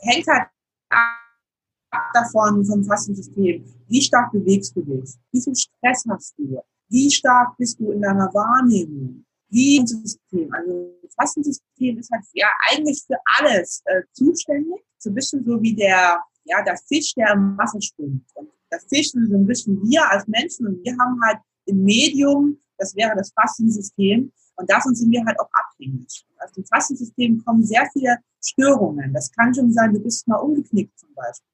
hängt 0.00 0.26
halt 0.26 0.48
ab 0.90 2.10
davon 2.12 2.64
vom 2.64 2.84
Fastensystem. 2.84 3.64
Wie 3.88 4.02
stark 4.02 4.32
bewegst 4.32 4.74
du 4.76 4.82
dich? 4.82 5.14
Wie 5.32 5.40
viel 5.40 5.54
Stress 5.54 6.04
hast 6.08 6.34
du? 6.36 6.60
Wie 6.88 7.10
stark 7.10 7.56
bist 7.56 7.78
du 7.80 7.92
in 7.92 8.02
deiner 8.02 8.32
Wahrnehmung? 8.34 9.25
Wie 9.48 9.78
ein 9.78 9.86
System? 9.86 10.52
Also 10.52 10.92
das 11.02 11.14
Fastensystem 11.14 11.98
ist 11.98 12.10
halt 12.10 12.24
ja 12.32 12.48
eigentlich 12.70 13.02
für 13.06 13.16
alles 13.38 13.82
äh, 13.86 14.02
zuständig 14.12 14.82
so 14.98 15.10
ein 15.10 15.14
bisschen 15.14 15.44
so 15.44 15.62
wie 15.62 15.74
der, 15.74 16.20
ja, 16.44 16.62
der 16.62 16.76
Fisch, 16.88 17.14
der 17.14 17.32
im 17.32 17.56
Wasser 17.56 17.80
schwimmt. 17.80 18.24
Und 18.34 18.50
der 18.70 18.80
Fisch 18.80 19.10
sind 19.10 19.28
so 19.30 19.36
ein 19.36 19.46
bisschen 19.46 19.80
wir 19.88 20.10
als 20.10 20.26
Menschen 20.26 20.66
und 20.66 20.84
wir 20.84 20.96
haben 20.98 21.20
halt 21.24 21.38
im 21.66 21.84
Medium, 21.84 22.58
das 22.78 22.94
wäre 22.96 23.14
das 23.16 23.32
Fastensystem, 23.32 24.32
und 24.56 24.70
davon 24.70 24.94
sind 24.94 25.10
wir 25.10 25.24
halt 25.24 25.38
auch 25.38 25.50
abhängig. 25.52 26.26
Aus 26.42 26.52
dem 26.52 26.64
Fastensystem 26.64 27.44
kommen 27.44 27.62
sehr 27.62 27.86
viele 27.92 28.16
Störungen. 28.42 29.12
Das 29.12 29.30
kann 29.32 29.54
schon 29.54 29.70
sein, 29.72 29.92
du 29.92 30.00
bist 30.00 30.26
mal 30.26 30.36
umgeknickt 30.36 30.98
zum 30.98 31.10
Beispiel. 31.14 31.46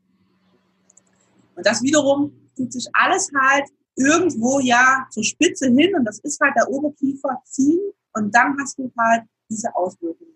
Und 1.56 1.66
das 1.66 1.82
wiederum 1.82 2.32
tut 2.56 2.72
sich 2.72 2.88
alles 2.92 3.30
halt 3.34 3.68
irgendwo 3.96 4.60
ja 4.60 5.06
zur 5.10 5.24
Spitze 5.24 5.66
hin 5.66 5.94
und 5.94 6.04
das 6.04 6.18
ist 6.20 6.40
halt 6.40 6.54
der 6.56 6.68
Oberkiefer 6.70 7.40
ziehen 7.44 7.80
und 8.14 8.34
dann 8.34 8.56
hast 8.60 8.78
du 8.78 8.90
halt 8.98 9.22
diese 9.48 9.74
Auswirkungen. 9.74 10.32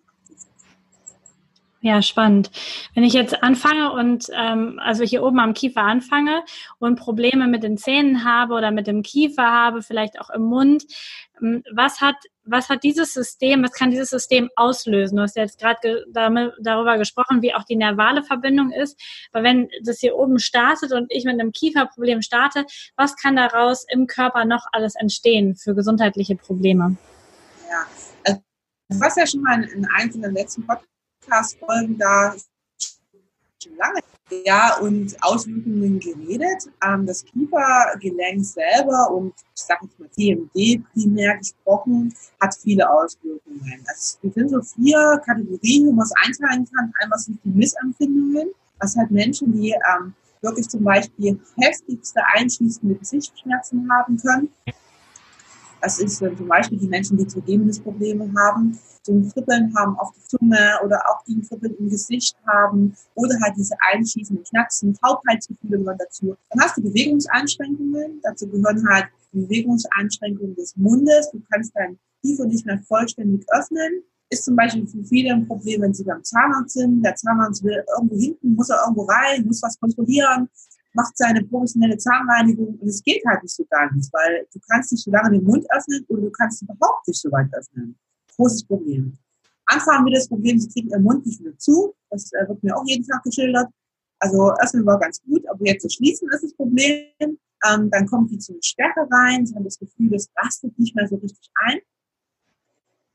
Ja, 1.86 2.02
spannend. 2.02 2.50
Wenn 2.94 3.04
ich 3.04 3.12
jetzt 3.12 3.44
anfange 3.44 3.92
und 3.92 4.26
ähm, 4.32 4.80
also 4.82 5.04
hier 5.04 5.22
oben 5.22 5.38
am 5.38 5.54
Kiefer 5.54 5.82
anfange 5.82 6.42
und 6.78 6.98
Probleme 6.98 7.46
mit 7.46 7.62
den 7.62 7.78
Zähnen 7.78 8.24
habe 8.24 8.54
oder 8.54 8.72
mit 8.72 8.88
dem 8.88 9.02
Kiefer 9.02 9.44
habe, 9.44 9.82
vielleicht 9.82 10.20
auch 10.20 10.30
im 10.30 10.42
Mund, 10.42 10.84
ähm, 11.40 11.62
was 11.72 12.00
hat 12.00 12.16
was 12.46 12.68
hat 12.68 12.82
dieses 12.84 13.12
System, 13.12 13.62
was 13.62 13.72
kann 13.72 13.90
dieses 13.90 14.10
System 14.10 14.48
auslösen? 14.56 15.16
Du 15.16 15.22
hast 15.22 15.36
ja 15.36 15.42
jetzt 15.42 15.58
gerade 15.58 15.78
ge 15.82 16.04
darüber 16.60 16.98
gesprochen, 16.98 17.42
wie 17.42 17.54
auch 17.54 17.64
die 17.64 17.76
nervale 17.76 18.22
Verbindung 18.22 18.72
ist. 18.72 18.98
Aber 19.32 19.44
wenn 19.44 19.68
das 19.82 20.00
hier 20.00 20.16
oben 20.16 20.38
startet 20.38 20.92
und 20.92 21.12
ich 21.12 21.24
mit 21.24 21.38
einem 21.38 21.52
Kieferproblem 21.52 22.22
starte, 22.22 22.64
was 22.96 23.16
kann 23.16 23.36
daraus 23.36 23.84
im 23.88 24.06
Körper 24.06 24.44
noch 24.44 24.66
alles 24.72 24.94
entstehen 24.94 25.56
für 25.56 25.74
gesundheitliche 25.74 26.36
Probleme? 26.36 26.96
Ja, 27.68 27.86
also, 28.24 28.40
du 28.88 29.00
hast 29.00 29.16
ja 29.16 29.26
schon 29.26 29.42
mal 29.42 29.62
in 29.62 29.86
einzelnen 29.86 30.32
letzten 30.32 30.66
Podcast-Folgen 30.66 31.98
da 31.98 32.34
schon 33.62 33.76
lange 33.76 34.00
ja, 34.44 34.76
und 34.78 35.16
Auswirkungen 35.22 36.00
geredet. 36.00 36.68
Ähm, 36.84 37.06
das 37.06 37.24
Kiefergelenk 37.24 38.44
selber 38.44 39.10
und 39.12 39.32
ich 39.54 39.62
sage 39.62 39.86
jetzt 39.86 40.00
mal 40.00 40.08
TMD 40.08 40.82
primär 40.92 41.36
gesprochen, 41.38 42.14
hat 42.40 42.54
viele 42.56 42.90
Auswirkungen. 42.90 43.84
Also 43.86 44.18
es 44.22 44.34
sind 44.34 44.50
so 44.50 44.60
vier 44.62 45.20
Kategorien, 45.24 45.86
wo 45.86 45.92
man 45.92 46.06
es 46.06 46.12
einteilen 46.24 46.68
kann. 46.74 46.92
Einmal 47.00 47.18
sind 47.18 47.38
die 47.44 47.50
Missempfindungen, 47.50 48.50
was 48.80 48.96
halt 48.96 49.10
Menschen, 49.10 49.52
die 49.52 49.70
ähm, 49.70 50.14
wirklich 50.42 50.68
zum 50.68 50.82
Beispiel 50.82 51.38
heftigste 51.56 52.20
einschließende 52.34 52.96
Gesichtsschmerzen 52.96 53.88
haben 53.90 54.16
können. 54.18 54.48
Das 55.86 56.00
ist 56.00 56.20
äh, 56.20 56.34
zum 56.34 56.48
Beispiel 56.48 56.78
die 56.78 56.88
Menschen, 56.88 57.16
die 57.16 57.24
Trigeminusprobleme 57.24 58.28
haben, 58.36 58.76
so 59.04 59.12
ein 59.12 59.30
Kribbeln 59.32 59.72
haben 59.76 59.96
auf 60.00 60.10
der 60.16 60.24
Zunge 60.24 60.58
oder 60.84 61.00
auch 61.08 61.22
die 61.22 61.36
ein 61.36 61.42
Kribbeln 61.46 61.76
im 61.78 61.88
Gesicht 61.88 62.36
haben 62.44 62.92
oder 63.14 63.36
halt 63.40 63.54
diese 63.56 63.76
einschießenden 63.92 64.44
Knacksen, 64.46 64.94
Taubheitsgefühle 64.94 65.78
gehören 65.78 65.96
dazu. 65.96 66.36
Dann 66.50 66.64
hast 66.64 66.76
du 66.76 66.82
Bewegungseinschränkungen, 66.82 68.20
dazu 68.24 68.48
gehören 68.48 68.84
halt 68.88 69.06
Bewegungseinschränkungen 69.30 70.56
des 70.56 70.76
Mundes. 70.76 71.30
Du 71.30 71.40
kannst 71.52 71.70
dein 71.76 71.96
Kiefer 72.20 72.46
nicht 72.46 72.66
mehr 72.66 72.80
vollständig 72.88 73.46
öffnen. 73.52 74.02
Ist 74.28 74.44
zum 74.44 74.56
Beispiel 74.56 74.88
für 74.88 75.04
viele 75.04 75.34
ein 75.34 75.46
Problem, 75.46 75.82
wenn 75.82 75.94
sie 75.94 76.02
beim 76.02 76.24
Zahnarzt 76.24 76.74
sind. 76.74 77.00
Der 77.04 77.14
Zahnarzt 77.14 77.62
will 77.62 77.80
irgendwo 77.96 78.16
hinten, 78.16 78.56
muss 78.56 78.70
er 78.70 78.80
irgendwo 78.82 79.04
rein, 79.04 79.46
muss 79.46 79.62
was 79.62 79.78
kontrollieren, 79.78 80.48
macht 80.96 81.16
seine 81.16 81.44
professionelle 81.44 81.98
Zahnreinigung 81.98 82.78
und 82.78 82.88
es 82.88 83.02
geht 83.02 83.22
halt 83.26 83.42
nicht 83.42 83.54
so 83.54 83.64
ganz, 83.68 84.08
weil 84.12 84.46
du 84.52 84.58
kannst 84.68 84.90
nicht 84.92 85.04
so 85.04 85.10
lange 85.10 85.38
den 85.38 85.44
Mund 85.44 85.64
öffnen 85.70 86.04
oder 86.08 86.22
du 86.22 86.30
kannst 86.30 86.62
überhaupt 86.62 87.06
nicht 87.06 87.20
so 87.20 87.30
weit 87.30 87.52
öffnen. 87.52 87.96
Großes 88.34 88.64
Problem. 88.64 89.16
Anfangen 89.66 90.06
wir 90.06 90.14
das 90.14 90.28
Problem, 90.28 90.58
sie 90.58 90.68
kriegen 90.68 90.88
ihren 90.88 91.02
Mund 91.02 91.26
nicht 91.26 91.40
mehr 91.42 91.56
zu. 91.58 91.94
Das 92.10 92.32
äh, 92.32 92.48
wird 92.48 92.62
mir 92.62 92.76
auch 92.76 92.84
jeden 92.86 93.06
Tag 93.06 93.22
geschildert. 93.22 93.68
Also 94.18 94.52
öffnen 94.62 94.86
war 94.86 94.98
ganz 94.98 95.20
gut, 95.22 95.46
aber 95.48 95.64
jetzt 95.66 95.82
zu 95.82 95.90
schließen 95.90 96.28
ist 96.30 96.44
das 96.44 96.54
Problem. 96.54 97.38
Ähm, 97.68 97.90
dann 97.90 98.06
kommt 98.06 98.30
die 98.30 98.38
zu 98.38 98.56
Stärke 98.62 99.06
rein, 99.10 99.46
sie 99.46 99.54
haben 99.54 99.64
das 99.64 99.78
Gefühl, 99.78 100.10
das 100.10 100.28
rastet 100.36 100.78
nicht 100.78 100.94
mehr 100.94 101.08
so 101.08 101.16
richtig 101.16 101.50
ein. 101.66 101.78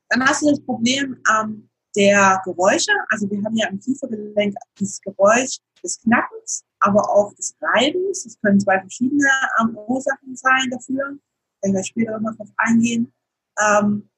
Dann 0.09 0.23
hast 0.23 0.43
du 0.43 0.49
das 0.49 0.61
Problem 0.61 1.17
ähm, 1.31 1.69
der 1.95 2.41
Geräusche. 2.43 2.91
Also 3.09 3.29
wir 3.29 3.41
haben 3.43 3.55
ja 3.55 3.69
im 3.69 3.79
Kiefergelenk 3.79 4.55
dieses 4.79 5.01
Geräusch 5.01 5.59
des 5.83 5.99
Knackens 6.01 6.63
aber 6.81 7.09
auch 7.09 7.33
des 7.35 7.55
Reibens. 7.61 8.23
Das 8.23 8.39
können 8.41 8.59
zwei 8.59 8.79
verschiedene 8.79 9.29
ähm, 9.59 9.77
Ursachen 9.87 10.35
sein 10.35 10.69
dafür. 10.69 11.17
Da 11.61 11.67
werden 11.67 11.75
wir 11.75 11.83
später 11.83 12.19
noch 12.19 12.35
drauf 12.35 12.49
eingehen. 12.57 13.13
Ähm, 13.59 14.09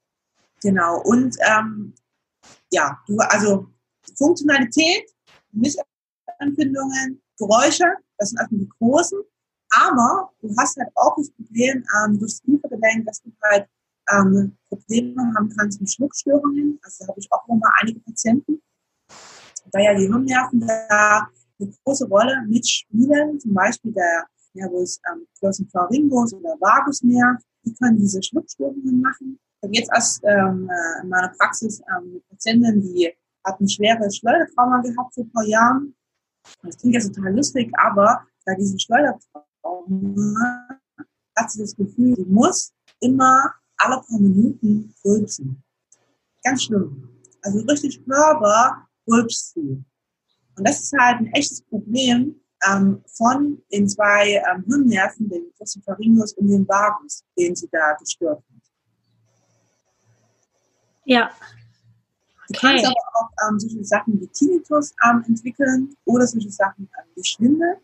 genau. 0.62 1.02
Und 1.02 1.36
ähm, 1.46 1.94
ja, 2.72 3.00
du, 3.08 3.18
also 3.20 3.68
Funktionalität, 4.16 5.10
Missempfindungen, 5.52 7.22
Geräusche, 7.38 7.86
das 8.18 8.30
sind 8.30 8.40
erstmal 8.40 8.62
die 8.62 8.70
großen. 8.80 9.20
Aber 9.76 10.32
du 10.42 10.56
hast 10.58 10.78
halt 10.78 10.90
auch 10.96 11.16
das 11.18 11.32
Problem 11.32 11.84
ähm, 11.98 12.20
durch 12.20 12.34
das 12.34 12.42
Kiefergelenk, 12.44 13.06
dass 13.06 13.22
du 13.22 13.32
halt 13.44 13.68
ähm, 14.12 14.56
Probleme 14.70 15.34
haben 15.36 15.50
kannst 15.58 15.82
mit 15.82 15.90
Schluckstörungen. 15.90 16.80
Also 16.84 17.04
da 17.06 17.10
habe 17.10 17.20
ich 17.20 17.32
auch 17.32 17.48
noch 17.48 17.56
mal 17.56 17.72
einige 17.82 18.00
Patienten, 18.02 18.62
da 19.72 19.80
ja 19.80 19.96
die 19.96 20.08
Hirnnerven 20.08 20.60
da 20.60 21.28
eine 21.64 21.74
große 21.84 22.08
Rolle 22.08 22.44
mitspielen, 22.48 23.40
zum 23.40 23.54
Beispiel 23.54 23.94
der 23.94 24.28
Nervus 24.54 25.00
ähm, 25.12 25.26
Pharyngus 25.72 26.34
oder 26.34 26.56
Vagusnerv, 26.60 27.42
die 27.66 27.74
können 27.76 27.98
diese 27.98 28.22
Schluckstörungen 28.22 29.02
machen. 29.02 29.40
Ich 29.62 29.68
habe 29.68 29.76
jetzt 29.76 29.92
erst 29.94 30.24
ähm, 30.26 30.70
äh, 30.70 31.04
in 31.04 31.10
meiner 31.10 31.30
Praxis 31.30 31.80
ähm, 31.80 32.12
eine 32.12 32.20
Patientin, 32.30 32.82
die 32.82 33.12
hat 33.44 33.60
ein 33.60 33.68
schweres 33.68 34.18
Schleudertrauma 34.18 34.82
gehabt 34.82 35.14
vor 35.14 35.24
ein 35.24 35.32
paar 35.32 35.46
Jahren. 35.46 35.96
Das 36.62 36.78
klingt 36.78 36.96
jetzt 36.96 37.14
total 37.14 37.36
lustig, 37.36 37.72
aber 37.78 38.26
bei 38.46 38.56
diesem 38.56 38.78
Schleudertrauma 38.78 40.68
hat 41.36 41.52
sie 41.52 41.62
das 41.62 41.76
Gefühl, 41.76 42.16
sie 42.16 42.26
muss 42.26 42.74
immer 43.00 43.54
alle 43.78 44.02
paar 44.08 44.20
Minuten 44.20 44.94
rülpsen. 45.04 45.64
Ganz 46.44 46.64
schlimm. 46.64 47.10
Also 47.42 47.60
richtig 47.60 48.02
hörbar 48.08 48.88
rülpst 49.10 49.54
sie. 49.54 49.84
Und 50.58 50.68
das 50.68 50.82
ist 50.82 50.94
halt 50.98 51.20
ein 51.20 51.34
echtes 51.34 51.62
Problem 51.64 52.36
ähm, 52.70 53.02
von 53.08 53.62
den 53.72 53.88
zwei 53.90 54.42
ähm, 54.52 54.64
Hirnnerven, 54.68 55.30
den 55.30 55.52
Pharyngus 55.84 56.34
und 56.34 56.48
den 56.48 56.68
Vagus, 56.68 57.24
den 57.38 57.56
sie 57.56 57.68
da 57.72 57.94
gestört 58.00 58.38
hat. 58.38 58.72
Ja. 61.06 61.30
Du 62.48 62.60
kannst 62.60 62.86
aber 62.86 62.96
auch 63.14 63.30
ähm, 63.48 63.60
solche 63.60 63.84
Sachen 63.84 64.20
wie 64.20 64.28
Tinnitus 64.28 64.94
ähm, 65.10 65.24
entwickeln 65.28 65.96
oder 66.06 66.28
solche 66.28 66.52
Sachen 66.52 66.90
ähm, 67.00 67.10
wie 67.16 67.24
Schwindel. 67.24 67.78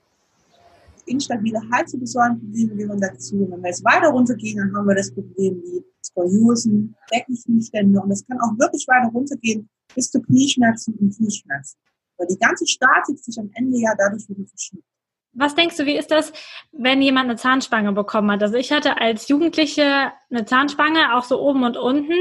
Instabile 1.05 1.59
Halswirbelsäulenprobleme 1.71 2.75
gehören 2.75 3.01
dazu. 3.01 3.47
Wenn 3.49 3.61
wir 3.61 3.69
jetzt 3.69 3.83
weiter 3.83 4.09
runtergehen, 4.09 4.59
dann 4.59 4.75
haben 4.75 4.88
wir 4.88 4.95
das 4.95 5.11
Problem 5.11 5.55
wie 5.63 5.83
Skoliosen, 6.03 6.95
Beckenzustände 7.09 7.99
und 7.99 8.11
es 8.11 8.25
kann 8.27 8.39
auch 8.41 8.57
wirklich 8.59 8.88
weiter 8.88 9.09
runtergehen 9.11 9.67
bis 9.95 10.11
zu 10.11 10.21
Knieschmerzen 10.21 10.93
und 10.95 11.11
Fußschmerzen. 11.11 11.79
Weil 12.19 12.27
die 12.27 12.38
ganze 12.38 12.67
Statik 12.67 13.17
sich 13.17 13.39
am 13.39 13.49
Ende 13.55 13.79
ja 13.79 13.95
dadurch 13.97 14.29
wieder 14.29 14.45
verschiebt. 14.45 14.83
Was 15.33 15.53
denkst 15.53 15.77
du, 15.77 15.85
wie 15.85 15.95
ist 15.95 16.09
das, 16.09 16.33
wenn 16.71 17.01
jemand 17.01 17.29
eine 17.29 17.38
Zahnspange 17.38 17.93
bekommen 17.93 18.31
hat? 18.31 18.41
Also 18.41 18.57
ich 18.57 18.71
hatte 18.71 18.99
als 18.99 19.27
Jugendliche 19.27 20.11
eine 20.31 20.45
Zahnspange, 20.45 21.15
auch 21.15 21.23
so 21.23 21.39
oben 21.39 21.63
und 21.63 21.77
unten. 21.77 22.13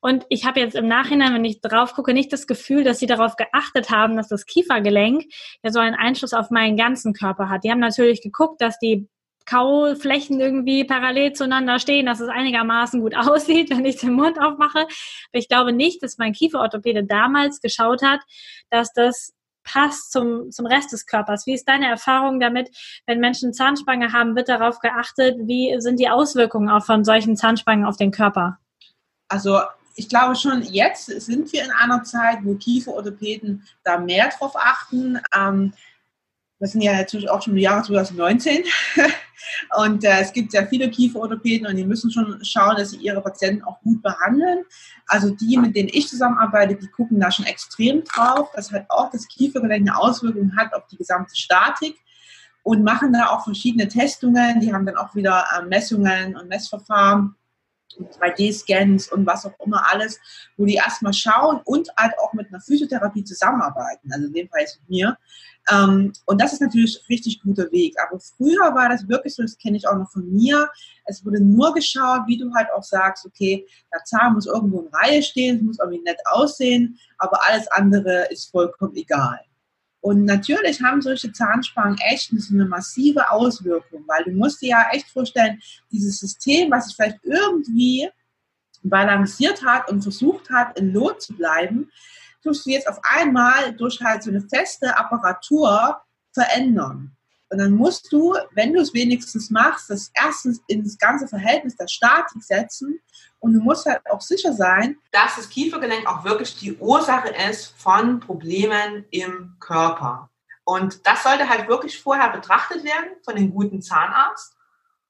Und 0.00 0.26
ich 0.30 0.44
habe 0.44 0.60
jetzt 0.60 0.74
im 0.74 0.88
Nachhinein, 0.88 1.32
wenn 1.32 1.44
ich 1.44 1.60
drauf 1.60 1.94
gucke, 1.94 2.12
nicht 2.12 2.32
das 2.32 2.48
Gefühl, 2.48 2.82
dass 2.82 2.98
sie 2.98 3.06
darauf 3.06 3.36
geachtet 3.36 3.90
haben, 3.90 4.16
dass 4.16 4.28
das 4.28 4.46
Kiefergelenk 4.46 5.24
ja 5.62 5.70
so 5.70 5.78
einen 5.78 5.94
Einfluss 5.94 6.34
auf 6.34 6.50
meinen 6.50 6.76
ganzen 6.76 7.12
Körper 7.12 7.48
hat. 7.48 7.62
Die 7.62 7.70
haben 7.70 7.78
natürlich 7.78 8.20
geguckt, 8.20 8.60
dass 8.60 8.78
die 8.80 9.08
Kauflächen 9.46 10.40
irgendwie 10.40 10.82
parallel 10.82 11.32
zueinander 11.34 11.78
stehen, 11.78 12.06
dass 12.06 12.18
es 12.18 12.28
einigermaßen 12.28 13.00
gut 13.00 13.14
aussieht, 13.16 13.70
wenn 13.70 13.86
ich 13.86 13.98
den 13.98 14.12
Mund 14.12 14.40
aufmache. 14.40 14.80
Aber 14.80 14.88
ich 15.32 15.48
glaube 15.48 15.72
nicht, 15.72 16.02
dass 16.02 16.18
mein 16.18 16.32
Kieferorthopäde 16.32 17.04
damals 17.04 17.60
geschaut 17.60 18.02
hat, 18.02 18.20
dass 18.70 18.92
das 18.92 19.35
passt 19.66 20.12
zum, 20.12 20.50
zum 20.50 20.64
Rest 20.64 20.92
des 20.92 21.04
Körpers. 21.04 21.46
Wie 21.46 21.54
ist 21.54 21.68
deine 21.68 21.88
Erfahrung 21.88 22.40
damit, 22.40 22.70
wenn 23.06 23.20
Menschen 23.20 23.52
Zahnspange 23.52 24.12
haben, 24.12 24.36
wird 24.36 24.48
darauf 24.48 24.78
geachtet, 24.78 25.36
wie 25.40 25.74
sind 25.80 26.00
die 26.00 26.08
Auswirkungen 26.08 26.70
auch 26.70 26.84
von 26.84 27.04
solchen 27.04 27.36
Zahnspangen 27.36 27.84
auf 27.84 27.96
den 27.96 28.12
Körper? 28.12 28.58
Also 29.28 29.60
ich 29.96 30.08
glaube 30.08 30.36
schon, 30.36 30.62
jetzt 30.62 31.06
sind 31.06 31.52
wir 31.52 31.64
in 31.64 31.70
einer 31.72 32.04
Zeit, 32.04 32.38
wo 32.42 32.54
Kieferorthopäden 32.54 33.66
da 33.82 33.98
mehr 33.98 34.30
drauf 34.38 34.52
achten. 34.54 35.20
Ähm, 35.34 35.72
wir 36.58 36.68
sind 36.68 36.80
ja 36.80 36.94
natürlich 36.94 37.28
auch 37.28 37.42
schon 37.42 37.52
im 37.52 37.58
Jahre 37.58 37.82
2019 37.82 38.64
und 39.76 40.04
äh, 40.04 40.20
es 40.20 40.32
gibt 40.32 40.52
sehr 40.52 40.66
viele 40.66 40.90
Kieferorthopäden 40.90 41.66
und 41.66 41.76
die 41.76 41.84
müssen 41.84 42.10
schon 42.10 42.42
schauen, 42.44 42.76
dass 42.76 42.90
sie 42.90 42.96
ihre 42.98 43.20
Patienten 43.20 43.62
auch 43.64 43.80
gut 43.82 44.02
behandeln. 44.02 44.64
Also 45.06 45.30
die, 45.30 45.58
mit 45.58 45.76
denen 45.76 45.90
ich 45.92 46.08
zusammenarbeite, 46.08 46.76
die 46.76 46.88
gucken 46.88 47.20
da 47.20 47.30
schon 47.30 47.44
extrem 47.44 48.04
drauf, 48.04 48.50
dass 48.54 48.72
halt 48.72 48.86
auch 48.88 49.10
das 49.10 49.28
Kiefergelenk 49.28 49.88
eine 49.88 49.98
Auswirkung 49.98 50.56
hat 50.56 50.72
auf 50.72 50.86
die 50.86 50.96
gesamte 50.96 51.36
Statik 51.36 51.96
und 52.62 52.82
machen 52.82 53.12
da 53.12 53.28
auch 53.28 53.44
verschiedene 53.44 53.88
Testungen. 53.88 54.60
Die 54.60 54.72
haben 54.72 54.86
dann 54.86 54.96
auch 54.96 55.14
wieder 55.14 55.44
äh, 55.56 55.62
Messungen 55.62 56.36
und 56.36 56.48
Messverfahren 56.48 57.36
3D-Scans 58.04 59.10
und 59.12 59.26
was 59.26 59.46
auch 59.46 59.58
immer 59.64 59.82
alles, 59.92 60.20
wo 60.56 60.64
die 60.64 60.74
erstmal 60.74 61.12
schauen 61.12 61.60
und 61.64 61.88
halt 61.96 62.12
auch 62.18 62.32
mit 62.32 62.48
einer 62.48 62.60
Physiotherapie 62.60 63.24
zusammenarbeiten, 63.24 64.12
also 64.12 64.26
in 64.26 64.32
dem 64.32 64.48
Fall 64.48 64.60
jetzt 64.60 64.80
mit 64.80 64.90
mir. 64.90 65.18
Ähm, 65.70 66.12
und 66.26 66.40
das 66.40 66.52
ist 66.52 66.60
natürlich 66.60 66.96
ein 66.96 67.06
richtig 67.08 67.42
guter 67.42 67.70
Weg. 67.72 67.96
Aber 68.06 68.20
früher 68.20 68.74
war 68.74 68.88
das 68.88 69.08
wirklich 69.08 69.34
so, 69.34 69.42
das 69.42 69.58
kenne 69.58 69.76
ich 69.76 69.88
auch 69.88 69.96
noch 69.96 70.10
von 70.10 70.32
mir. 70.32 70.68
Es 71.06 71.24
wurde 71.24 71.40
nur 71.40 71.74
geschaut, 71.74 72.22
wie 72.26 72.38
du 72.38 72.52
halt 72.54 72.68
auch 72.74 72.84
sagst, 72.84 73.26
okay, 73.26 73.66
der 73.92 74.04
Zahn 74.04 74.34
muss 74.34 74.46
irgendwo 74.46 74.82
in 74.82 74.88
Reihe 74.94 75.22
stehen, 75.22 75.56
es 75.56 75.62
muss 75.62 75.78
irgendwie 75.78 76.02
nett 76.02 76.20
aussehen, 76.26 76.98
aber 77.18 77.38
alles 77.48 77.66
andere 77.68 78.26
ist 78.30 78.50
vollkommen 78.50 78.94
egal. 78.94 79.40
Und 80.06 80.24
natürlich 80.24 80.80
haben 80.82 81.02
solche 81.02 81.32
Zahnspangen 81.32 81.98
echt 81.98 82.30
eine 82.30 82.64
massive 82.66 83.28
Auswirkung, 83.28 84.04
weil 84.06 84.22
du 84.22 84.30
musst 84.30 84.62
dir 84.62 84.68
ja 84.68 84.86
echt 84.92 85.10
vorstellen, 85.10 85.60
dieses 85.90 86.20
System, 86.20 86.70
was 86.70 86.86
sich 86.86 86.94
vielleicht 86.94 87.18
irgendwie 87.24 88.08
balanciert 88.84 89.64
hat 89.64 89.90
und 89.90 90.02
versucht 90.02 90.48
hat, 90.48 90.78
in 90.78 90.92
Lot 90.92 91.22
zu 91.22 91.34
bleiben, 91.34 91.90
tust 92.40 92.64
du 92.64 92.70
jetzt 92.70 92.88
auf 92.88 93.00
einmal 93.16 93.74
durch 93.74 94.00
halt 94.00 94.22
so 94.22 94.30
eine 94.30 94.42
feste 94.42 94.96
Apparatur 94.96 96.00
verändern. 96.32 97.10
Und 97.48 97.58
dann 97.58 97.72
musst 97.72 98.06
du, 98.12 98.36
wenn 98.52 98.74
du 98.74 98.80
es 98.82 98.94
wenigstens 98.94 99.50
machst, 99.50 99.90
das 99.90 100.12
erstens 100.14 100.60
ins 100.68 100.98
ganze 100.98 101.26
Verhältnis 101.26 101.74
der 101.74 101.88
Statik 101.88 102.44
setzen 102.44 103.00
und 103.46 103.52
du 103.52 103.60
musst 103.60 103.86
halt 103.86 104.00
auch 104.10 104.20
sicher 104.20 104.52
sein, 104.52 104.98
dass 105.12 105.36
das 105.36 105.48
Kiefergelenk 105.48 106.04
auch 106.08 106.24
wirklich 106.24 106.56
die 106.56 106.76
Ursache 106.78 107.28
ist 107.48 107.80
von 107.80 108.18
Problemen 108.18 109.04
im 109.10 109.54
Körper. 109.60 110.30
Und 110.64 111.06
das 111.06 111.22
sollte 111.22 111.48
halt 111.48 111.68
wirklich 111.68 112.02
vorher 112.02 112.30
betrachtet 112.30 112.82
werden 112.82 113.10
von 113.24 113.36
dem 113.36 113.52
guten 113.52 113.80
Zahnarzt 113.80 114.56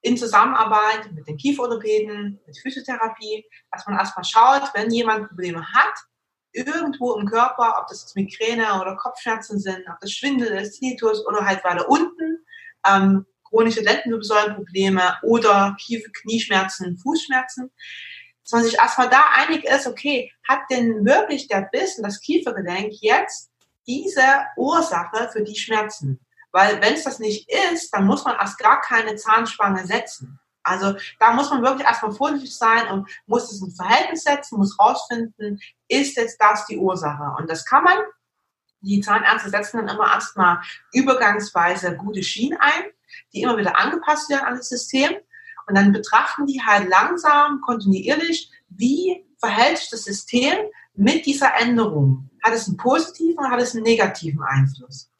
in 0.01 0.17
Zusammenarbeit 0.17 1.11
mit 1.13 1.27
den 1.27 1.37
Kieferorthopäden, 1.37 2.39
mit 2.45 2.59
Physiotherapie, 2.59 3.43
dass 3.71 3.87
man 3.87 3.97
erstmal 3.97 4.23
schaut, 4.23 4.69
wenn 4.75 4.91
jemand 4.91 5.29
Probleme 5.29 5.65
hat, 5.73 5.95
irgendwo 6.51 7.15
im 7.15 7.25
Körper, 7.25 7.77
ob 7.81 7.87
das 7.87 8.13
Migräne 8.13 8.79
oder 8.79 8.95
Kopfschmerzen 8.97 9.59
sind, 9.59 9.83
ob 9.89 9.99
das 9.99 10.11
Schwindel 10.11 10.49
ist, 10.49 10.77
Tinnitus 10.77 11.25
oder 11.25 11.43
halt 11.43 11.63
weiter 11.63 11.89
unten, 11.89 12.45
ähm, 12.87 13.25
chronische 13.49 13.81
Lendenwirbelsäulenprobleme 13.81 15.17
oder 15.23 15.75
Kiefer, 15.79 16.11
Knieschmerzen, 16.21 16.97
Fußschmerzen, 16.97 17.71
dass 18.47 18.53
man 18.53 18.63
sich 18.63 18.75
erstmal 18.79 19.09
da 19.09 19.25
einig 19.35 19.65
ist, 19.65 19.87
okay, 19.87 20.31
hat 20.47 20.61
denn 20.71 21.05
wirklich 21.05 21.49
der 21.49 21.67
Biss 21.69 21.97
und 21.97 22.03
das 22.03 22.21
Kiefergelenk 22.21 22.93
jetzt 23.01 23.51
diese 23.85 24.23
Ursache 24.55 25.29
für 25.33 25.43
die 25.43 25.57
Schmerzen? 25.57 26.21
Weil 26.53 26.81
wenn 26.81 26.93
es 26.93 27.03
das 27.03 27.19
nicht 27.19 27.49
ist, 27.71 27.93
dann 27.93 28.05
muss 28.05 28.23
man 28.23 28.37
erst 28.37 28.57
gar 28.57 28.79
keine 28.79 29.17
Zahnspange 29.17 29.85
setzen. 29.85 30.39
Also 30.63 30.95
da 31.19 31.33
muss 31.33 31.49
man 31.49 31.61
wirklich 31.61 31.85
erstmal 31.85 32.13
vorsichtig 32.13 32.55
sein 32.55 32.87
und 32.87 33.09
muss 33.25 33.51
es 33.51 33.61
in 33.61 33.75
Verhältnis 33.75 34.23
setzen, 34.23 34.57
muss 34.57 34.79
rausfinden, 34.79 35.59
ist 35.89 36.15
jetzt 36.15 36.37
das 36.39 36.65
die 36.67 36.77
Ursache? 36.77 37.35
Und 37.37 37.49
das 37.49 37.65
kann 37.65 37.83
man. 37.83 37.97
Die 38.79 39.01
Zahnärzte 39.01 39.49
setzen 39.49 39.77
dann 39.77 39.93
immer 39.93 40.09
erstmal 40.09 40.61
übergangsweise 40.93 41.97
gute 41.97 42.23
Schienen 42.23 42.57
ein, 42.61 42.85
die 43.33 43.41
immer 43.41 43.57
wieder 43.57 43.77
angepasst 43.77 44.29
werden 44.29 44.45
an 44.45 44.55
das 44.55 44.69
System. 44.69 45.17
Und 45.67 45.75
dann 45.75 45.91
betrachten 45.91 46.45
die 46.45 46.61
halt 46.61 46.89
langsam, 46.89 47.61
kontinuierlich, 47.61 48.49
wie 48.69 49.25
verhält 49.37 49.77
sich 49.77 49.89
das 49.89 50.05
System 50.05 50.55
mit 50.95 51.25
dieser 51.25 51.55
Änderung? 51.59 52.29
Hat 52.41 52.53
es 52.53 52.67
einen 52.67 52.77
positiven 52.77 53.37
oder 53.37 53.51
hat 53.51 53.61
es 53.61 53.75
einen 53.75 53.83
negativen 53.83 54.41
Einfluss? 54.41 55.11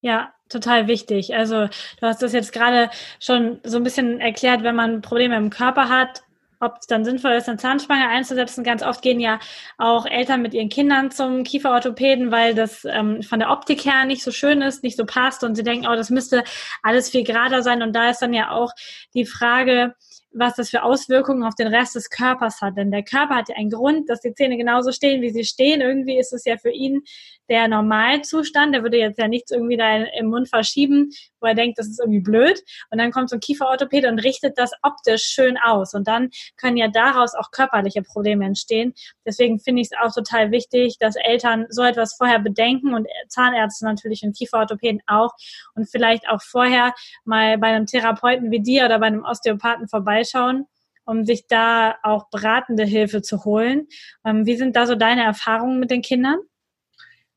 Ja, 0.00 0.34
total 0.48 0.88
wichtig. 0.88 1.34
Also 1.34 1.66
du 1.66 2.06
hast 2.06 2.22
das 2.22 2.32
jetzt 2.32 2.52
gerade 2.52 2.90
schon 3.20 3.60
so 3.64 3.78
ein 3.78 3.84
bisschen 3.84 4.20
erklärt, 4.20 4.62
wenn 4.62 4.76
man 4.76 5.00
Probleme 5.00 5.36
im 5.36 5.50
Körper 5.50 5.88
hat, 5.88 6.22
ob 6.62 6.78
es 6.80 6.86
dann 6.86 7.04
sinnvoll 7.04 7.32
ist, 7.32 7.48
eine 7.48 7.58
Zahnspange 7.58 8.08
einzusetzen. 8.08 8.62
Ganz 8.62 8.82
oft 8.82 9.02
gehen 9.02 9.20
ja 9.20 9.40
auch 9.78 10.06
Eltern 10.06 10.42
mit 10.42 10.54
ihren 10.54 10.68
Kindern 10.68 11.10
zum 11.10 11.42
Kieferorthopäden, 11.42 12.30
weil 12.30 12.54
das 12.54 12.84
ähm, 12.84 13.22
von 13.22 13.40
der 13.40 13.50
Optik 13.50 13.84
her 13.84 14.04
nicht 14.04 14.22
so 14.22 14.30
schön 14.30 14.62
ist, 14.62 14.82
nicht 14.82 14.96
so 14.96 15.04
passt 15.04 15.42
und 15.42 15.56
sie 15.56 15.64
denken, 15.64 15.86
oh, 15.88 15.96
das 15.96 16.10
müsste 16.10 16.44
alles 16.82 17.10
viel 17.10 17.24
gerader 17.24 17.62
sein. 17.62 17.82
Und 17.82 17.94
da 17.94 18.10
ist 18.10 18.22
dann 18.22 18.32
ja 18.32 18.52
auch 18.52 18.72
die 19.12 19.26
Frage, 19.26 19.94
was 20.34 20.54
das 20.54 20.70
für 20.70 20.82
Auswirkungen 20.82 21.42
auf 21.42 21.54
den 21.56 21.66
Rest 21.66 21.94
des 21.94 22.08
Körpers 22.08 22.60
hat. 22.60 22.76
Denn 22.76 22.90
der 22.90 23.02
Körper 23.02 23.36
hat 23.36 23.48
ja 23.48 23.56
einen 23.56 23.70
Grund, 23.70 24.08
dass 24.08 24.20
die 24.20 24.32
Zähne 24.32 24.56
genauso 24.56 24.92
stehen, 24.92 25.20
wie 25.20 25.30
sie 25.30 25.44
stehen. 25.44 25.80
Irgendwie 25.80 26.16
ist 26.16 26.32
es 26.32 26.44
ja 26.44 26.56
für 26.56 26.70
ihn 26.70 27.02
der 27.48 27.68
Normalzustand. 27.68 28.74
Der 28.74 28.82
würde 28.82 28.98
jetzt 28.98 29.18
ja 29.18 29.28
nichts 29.28 29.50
irgendwie 29.50 29.76
da 29.76 29.96
im 29.96 30.26
Mund 30.26 30.48
verschieben, 30.48 31.10
wo 31.42 31.46
er 31.46 31.54
denkt, 31.54 31.78
das 31.78 31.88
ist 31.88 32.00
irgendwie 32.00 32.20
blöd. 32.20 32.62
Und 32.90 32.98
dann 32.98 33.10
kommt 33.10 33.30
so 33.30 33.36
ein 33.36 33.40
Kieferorthopäde 33.40 34.08
und 34.08 34.18
richtet 34.18 34.58
das 34.58 34.72
optisch 34.82 35.24
schön 35.24 35.58
aus. 35.58 35.94
Und 35.94 36.08
dann 36.08 36.30
können 36.56 36.76
ja 36.76 36.88
daraus 36.88 37.34
auch 37.34 37.50
körperliche 37.50 38.02
Probleme 38.02 38.44
entstehen. 38.44 38.94
Deswegen 39.26 39.58
finde 39.58 39.82
ich 39.82 39.88
es 39.90 39.98
auch 40.00 40.14
total 40.14 40.50
wichtig, 40.50 40.96
dass 40.98 41.16
Eltern 41.16 41.66
so 41.68 41.82
etwas 41.82 42.14
vorher 42.16 42.38
bedenken 42.38 42.94
und 42.94 43.06
Zahnärzte 43.28 43.84
natürlich 43.84 44.22
und 44.22 44.36
Kieferorthopäden 44.36 45.02
auch 45.06 45.32
und 45.74 45.90
vielleicht 45.90 46.28
auch 46.28 46.42
vorher 46.42 46.94
mal 47.24 47.58
bei 47.58 47.68
einem 47.68 47.86
Therapeuten 47.86 48.50
wie 48.50 48.60
dir 48.60 48.84
oder 48.84 48.98
bei 48.98 49.06
einem 49.06 49.24
Osteopathen 49.24 49.88
vorbeischauen 49.88 50.66
um 51.04 51.24
sich 51.24 51.46
da 51.48 51.96
auch 52.02 52.30
beratende 52.30 52.84
Hilfe 52.84 53.22
zu 53.22 53.44
holen. 53.44 53.88
Ähm, 54.24 54.46
wie 54.46 54.56
sind 54.56 54.76
da 54.76 54.86
so 54.86 54.94
deine 54.94 55.24
Erfahrungen 55.24 55.80
mit 55.80 55.90
den 55.90 56.02
Kindern? 56.02 56.38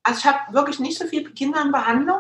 Also 0.04 0.20
ich 0.20 0.26
habe 0.26 0.54
wirklich 0.54 0.80
nicht 0.80 1.00
so 1.00 1.08
viele 1.08 1.32
Kinder 1.32 1.62
in 1.63 1.72
Behandlung. 1.72 2.20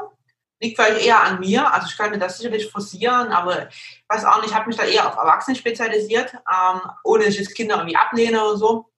Liegt 0.65 0.81
vielleicht 0.81 1.05
eher 1.05 1.21
an 1.23 1.39
mir. 1.39 1.71
Also 1.71 1.87
ich 1.87 1.97
könnte 1.97 2.17
das 2.17 2.37
sicherlich 2.37 2.71
forcieren, 2.71 3.31
aber 3.31 3.69
ich 3.69 4.03
weiß 4.09 4.25
auch 4.25 4.37
nicht, 4.37 4.49
ich 4.49 4.55
habe 4.55 4.67
mich 4.67 4.77
da 4.77 4.83
eher 4.83 5.07
auf 5.07 5.15
Erwachsene 5.15 5.55
spezialisiert, 5.55 6.33
ähm, 6.33 6.81
ohne 7.03 7.25
dass 7.25 7.33
ich 7.35 7.41
jetzt 7.41 7.55
Kinder 7.55 7.75
irgendwie 7.75 7.95
ablehne 7.95 8.43
oder 8.43 8.57
so. 8.57 8.89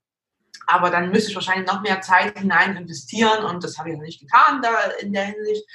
Aber 0.66 0.90
dann 0.90 1.12
müsste 1.12 1.30
ich 1.30 1.36
wahrscheinlich 1.36 1.68
noch 1.68 1.82
mehr 1.82 2.02
Zeit 2.02 2.38
hinein 2.38 2.78
investieren 2.78 3.44
und 3.44 3.64
das 3.64 3.78
habe 3.78 3.90
ich 3.90 3.96
noch 3.96 4.04
nicht 4.04 4.22
getan 4.22 4.62
da 4.62 4.70
in 5.00 5.12
der 5.12 5.26
Hinsicht. 5.26 5.66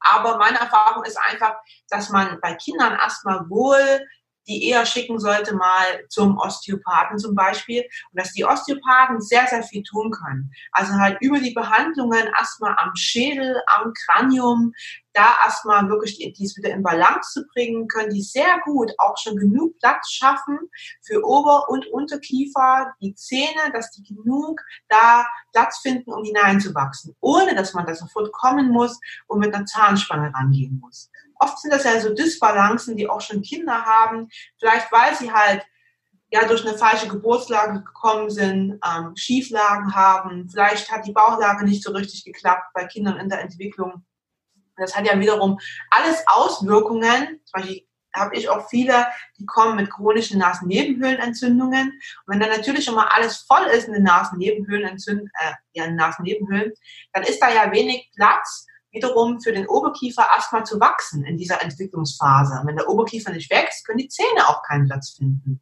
Aber 0.00 0.38
meine 0.38 0.58
Erfahrung 0.58 1.04
ist 1.04 1.18
einfach, 1.18 1.56
dass 1.88 2.10
man 2.10 2.40
bei 2.40 2.54
Kindern 2.54 2.92
erstmal 2.92 3.48
wohl 3.50 4.06
die 4.50 4.68
eher 4.68 4.84
schicken 4.84 5.18
sollte 5.18 5.54
mal 5.54 5.86
zum 6.08 6.36
Osteopathen 6.38 7.18
zum 7.18 7.34
Beispiel 7.34 7.82
und 7.82 8.20
dass 8.20 8.32
die 8.32 8.44
Osteopathen 8.44 9.20
sehr, 9.20 9.46
sehr 9.46 9.62
viel 9.62 9.82
tun 9.84 10.10
können. 10.10 10.50
Also 10.72 10.94
halt 10.94 11.18
über 11.20 11.38
die 11.38 11.54
Behandlungen 11.54 12.28
erstmal 12.38 12.74
am 12.76 12.94
Schädel, 12.96 13.62
am 13.66 13.92
Kranium, 13.94 14.72
da 15.12 15.34
erstmal 15.44 15.88
wirklich 15.88 16.18
dies 16.36 16.56
wieder 16.56 16.70
in 16.70 16.82
Balance 16.82 17.32
zu 17.32 17.46
bringen, 17.52 17.88
können 17.88 18.10
die 18.10 18.22
sehr 18.22 18.60
gut 18.64 18.92
auch 18.98 19.16
schon 19.18 19.36
genug 19.36 19.78
Platz 19.78 20.10
schaffen 20.10 20.58
für 21.02 21.24
Ober- 21.24 21.68
und 21.68 21.86
Unterkiefer, 21.88 22.92
die 23.00 23.14
Zähne, 23.14 23.72
dass 23.72 23.90
die 23.92 24.04
genug 24.04 24.60
da 24.88 25.26
Platz 25.52 25.78
finden, 25.78 26.12
um 26.12 26.24
hineinzuwachsen, 26.24 27.16
ohne 27.20 27.54
dass 27.54 27.74
man 27.74 27.86
da 27.86 27.94
sofort 27.94 28.32
kommen 28.32 28.70
muss 28.70 29.00
und 29.26 29.40
mit 29.40 29.54
einer 29.54 29.66
Zahnspange 29.66 30.32
rangehen 30.34 30.78
muss. 30.80 31.10
Oft 31.40 31.58
sind 31.58 31.72
das 31.72 31.84
ja 31.84 31.98
so 32.00 32.14
Disbalancen, 32.14 32.96
die 32.96 33.08
auch 33.08 33.20
schon 33.20 33.42
Kinder 33.42 33.84
haben, 33.84 34.28
vielleicht 34.58 34.92
weil 34.92 35.14
sie 35.16 35.32
halt 35.32 35.66
ja 36.30 36.46
durch 36.46 36.66
eine 36.66 36.78
falsche 36.78 37.08
Geburtslage 37.08 37.82
gekommen 37.82 38.30
sind, 38.30 38.78
ähm, 38.86 39.16
Schieflagen 39.16 39.94
haben, 39.94 40.48
vielleicht 40.48 40.90
hat 40.92 41.06
die 41.06 41.12
Bauchlage 41.12 41.64
nicht 41.64 41.82
so 41.82 41.92
richtig 41.92 42.24
geklappt 42.24 42.72
bei 42.74 42.84
Kindern 42.84 43.16
in 43.16 43.28
der 43.28 43.40
Entwicklung. 43.40 44.04
Das 44.76 44.96
hat 44.96 45.06
ja 45.06 45.18
wiederum 45.18 45.58
alles 45.90 46.22
Auswirkungen. 46.26 47.40
Zum 47.44 47.60
Beispiel 47.60 47.86
habe 48.14 48.34
ich 48.34 48.48
auch 48.48 48.68
viele, 48.68 49.06
die 49.38 49.46
kommen 49.46 49.76
mit 49.76 49.90
chronischen 49.90 50.38
Nasennebenhöhlenentzündungen. 50.38 51.88
Und 51.90 52.26
wenn 52.26 52.40
dann 52.40 52.50
natürlich 52.50 52.90
mal 52.90 53.08
alles 53.08 53.38
voll 53.38 53.66
ist 53.66 53.88
in 53.88 53.94
den 53.94 54.02
Nasennebenhöhlenentzündungen, 54.04 55.30
äh, 55.40 55.52
ja, 55.72 55.90
Nasennebenhöhlen, 55.90 56.72
dann 57.12 57.22
ist 57.24 57.40
da 57.40 57.50
ja 57.50 57.70
wenig 57.72 58.10
Platz 58.14 58.66
wiederum 58.92 59.40
für 59.40 59.52
den 59.52 59.68
Oberkiefer 59.68 60.26
erstmal 60.34 60.64
zu 60.64 60.80
wachsen 60.80 61.24
in 61.24 61.36
dieser 61.36 61.62
Entwicklungsphase. 61.62 62.62
Wenn 62.64 62.76
der 62.76 62.88
Oberkiefer 62.88 63.32
nicht 63.32 63.50
wächst, 63.50 63.86
können 63.86 63.98
die 63.98 64.08
Zähne 64.08 64.48
auch 64.48 64.62
keinen 64.62 64.86
Platz 64.86 65.10
finden. 65.10 65.60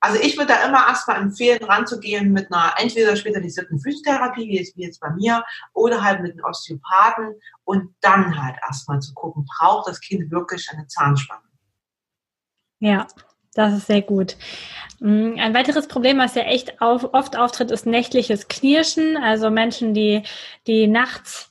Also 0.00 0.20
ich 0.20 0.36
würde 0.36 0.52
da 0.52 0.66
immer 0.66 0.86
erstmal 0.86 1.20
empfehlen, 1.20 1.64
ranzugehen 1.64 2.32
mit 2.32 2.52
einer 2.52 2.74
entweder 2.78 3.16
spezialisierten 3.16 3.80
Physiotherapie, 3.80 4.48
wie 4.48 4.58
jetzt, 4.58 4.76
wie 4.76 4.82
jetzt 4.82 5.00
bei 5.00 5.10
mir, 5.10 5.42
oder 5.72 6.02
halt 6.02 6.20
mit 6.20 6.32
einem 6.32 6.44
Osteopathen 6.44 7.34
und 7.64 7.94
dann 8.02 8.40
halt 8.40 8.56
erstmal 8.66 9.00
zu 9.00 9.14
gucken, 9.14 9.46
braucht 9.58 9.88
das 9.88 10.00
Kind 10.00 10.30
wirklich 10.30 10.68
eine 10.70 10.86
Zahnspange? 10.86 11.42
Ja, 12.78 13.06
das 13.54 13.74
ist 13.74 13.86
sehr 13.86 14.02
gut. 14.02 14.36
Mm, 15.00 15.38
ein 15.38 15.54
weiteres 15.54 15.88
Problem, 15.88 16.18
was 16.18 16.34
ja 16.34 16.42
echt 16.42 16.80
auf, 16.82 17.14
oft 17.14 17.36
auftritt, 17.36 17.70
ist 17.70 17.86
nächtliches 17.86 18.48
Knirschen. 18.48 19.16
Also 19.16 19.50
Menschen, 19.50 19.94
die, 19.94 20.22
die 20.66 20.86
nachts 20.86 21.50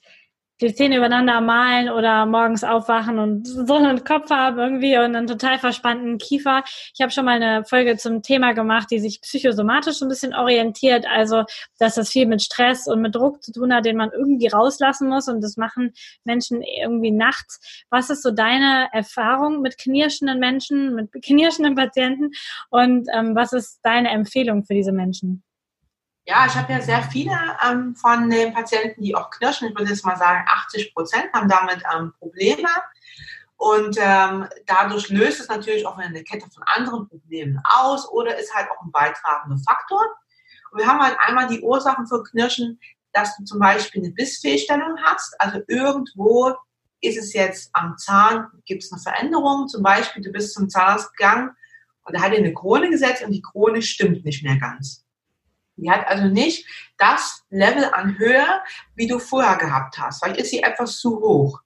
die 0.61 0.73
Zähne 0.73 0.97
übereinander 0.97 1.41
malen 1.41 1.89
oder 1.89 2.25
morgens 2.25 2.63
aufwachen 2.63 3.19
und 3.19 3.45
so 3.45 3.73
einen 3.73 4.03
Kopf 4.03 4.29
haben 4.29 4.57
irgendwie 4.57 4.97
und 4.97 5.15
einen 5.15 5.27
total 5.27 5.59
verspannten 5.59 6.17
Kiefer. 6.17 6.63
Ich 6.93 7.01
habe 7.01 7.11
schon 7.11 7.25
mal 7.25 7.41
eine 7.41 7.65
Folge 7.65 7.97
zum 7.97 8.21
Thema 8.21 8.53
gemacht, 8.53 8.87
die 8.89 8.99
sich 8.99 9.21
psychosomatisch 9.21 10.01
ein 10.01 10.07
bisschen 10.07 10.33
orientiert, 10.33 11.05
also 11.07 11.43
dass 11.77 11.95
das 11.95 12.09
viel 12.09 12.25
mit 12.25 12.41
Stress 12.41 12.87
und 12.87 13.01
mit 13.01 13.15
Druck 13.15 13.43
zu 13.43 13.51
tun 13.51 13.73
hat, 13.73 13.85
den 13.85 13.97
man 13.97 14.11
irgendwie 14.11 14.47
rauslassen 14.47 15.09
muss 15.09 15.27
und 15.27 15.41
das 15.41 15.57
machen 15.57 15.93
Menschen 16.23 16.61
irgendwie 16.61 17.11
nachts. 17.11 17.85
Was 17.89 18.09
ist 18.09 18.23
so 18.23 18.31
deine 18.31 18.87
Erfahrung 18.93 19.61
mit 19.61 19.77
knirschenden 19.77 20.39
Menschen, 20.39 20.95
mit 20.95 21.11
knirschenden 21.11 21.75
Patienten 21.75 22.31
und 22.69 23.07
ähm, 23.13 23.35
was 23.35 23.51
ist 23.51 23.79
deine 23.83 24.09
Empfehlung 24.09 24.63
für 24.63 24.73
diese 24.73 24.93
Menschen? 24.93 25.43
Ja, 26.27 26.47
ich 26.47 26.55
habe 26.55 26.73
ja 26.73 26.81
sehr 26.81 27.03
viele 27.03 27.37
ähm, 27.63 27.95
von 27.95 28.29
den 28.29 28.51
Patienten, 28.51 29.03
die 29.03 29.15
auch 29.15 29.29
knirschen. 29.29 29.69
Ich 29.69 29.77
würde 29.77 29.91
jetzt 29.91 30.05
mal 30.05 30.17
sagen, 30.17 30.43
80 30.47 30.93
Prozent 30.95 31.31
haben 31.33 31.47
damit 31.47 31.83
ähm, 31.95 32.13
Probleme. 32.17 32.67
Und 33.57 33.97
ähm, 33.99 34.47
dadurch 34.65 35.09
löst 35.09 35.39
es 35.39 35.49
natürlich 35.49 35.85
auch 35.85 35.97
eine 35.97 36.23
Kette 36.23 36.49
von 36.49 36.63
anderen 36.65 37.07
Problemen 37.07 37.61
aus 37.63 38.09
oder 38.11 38.37
ist 38.37 38.53
halt 38.53 38.67
auch 38.71 38.83
ein 38.83 38.91
beitragender 38.91 39.57
Faktor. 39.65 40.01
Und 40.71 40.79
wir 40.79 40.87
haben 40.87 40.99
halt 40.99 41.15
einmal 41.19 41.47
die 41.47 41.61
Ursachen 41.61 42.07
für 42.07 42.23
Knirschen. 42.23 42.79
dass 43.13 43.37
du 43.37 43.45
zum 43.45 43.59
Beispiel 43.59 44.03
eine 44.03 44.11
Bissfehlstellung 44.11 44.97
hast, 45.03 45.39
also 45.39 45.61
irgendwo 45.67 46.53
ist 46.99 47.17
es 47.17 47.33
jetzt 47.33 47.69
am 47.71 47.97
Zahn, 47.97 48.47
gibt 48.65 48.83
es 48.83 48.91
eine 48.91 49.01
Veränderung, 49.01 49.69
zum 49.69 49.83
Beispiel 49.83 50.21
du 50.21 50.31
bist 50.31 50.53
zum 50.53 50.69
Zahnarzt 50.69 51.15
gegangen 51.15 51.51
und 52.03 52.15
er 52.15 52.21
hat 52.21 52.33
dir 52.33 52.39
eine 52.39 52.53
Krone 52.53 52.89
gesetzt 52.89 53.23
und 53.23 53.31
die 53.31 53.41
Krone 53.41 53.81
stimmt 53.81 54.25
nicht 54.25 54.43
mehr 54.43 54.57
ganz. 54.57 55.04
Die 55.77 55.91
hat 55.91 56.07
also 56.07 56.25
nicht 56.25 56.67
das 56.97 57.43
Level 57.49 57.85
an 57.85 58.17
Höhe, 58.17 58.61
wie 58.95 59.07
du 59.07 59.19
vorher 59.19 59.57
gehabt 59.57 59.97
hast. 59.97 60.23
Vielleicht 60.23 60.39
ist 60.39 60.49
sie 60.51 60.63
etwas 60.63 60.97
zu 60.97 61.19
hoch. 61.19 61.59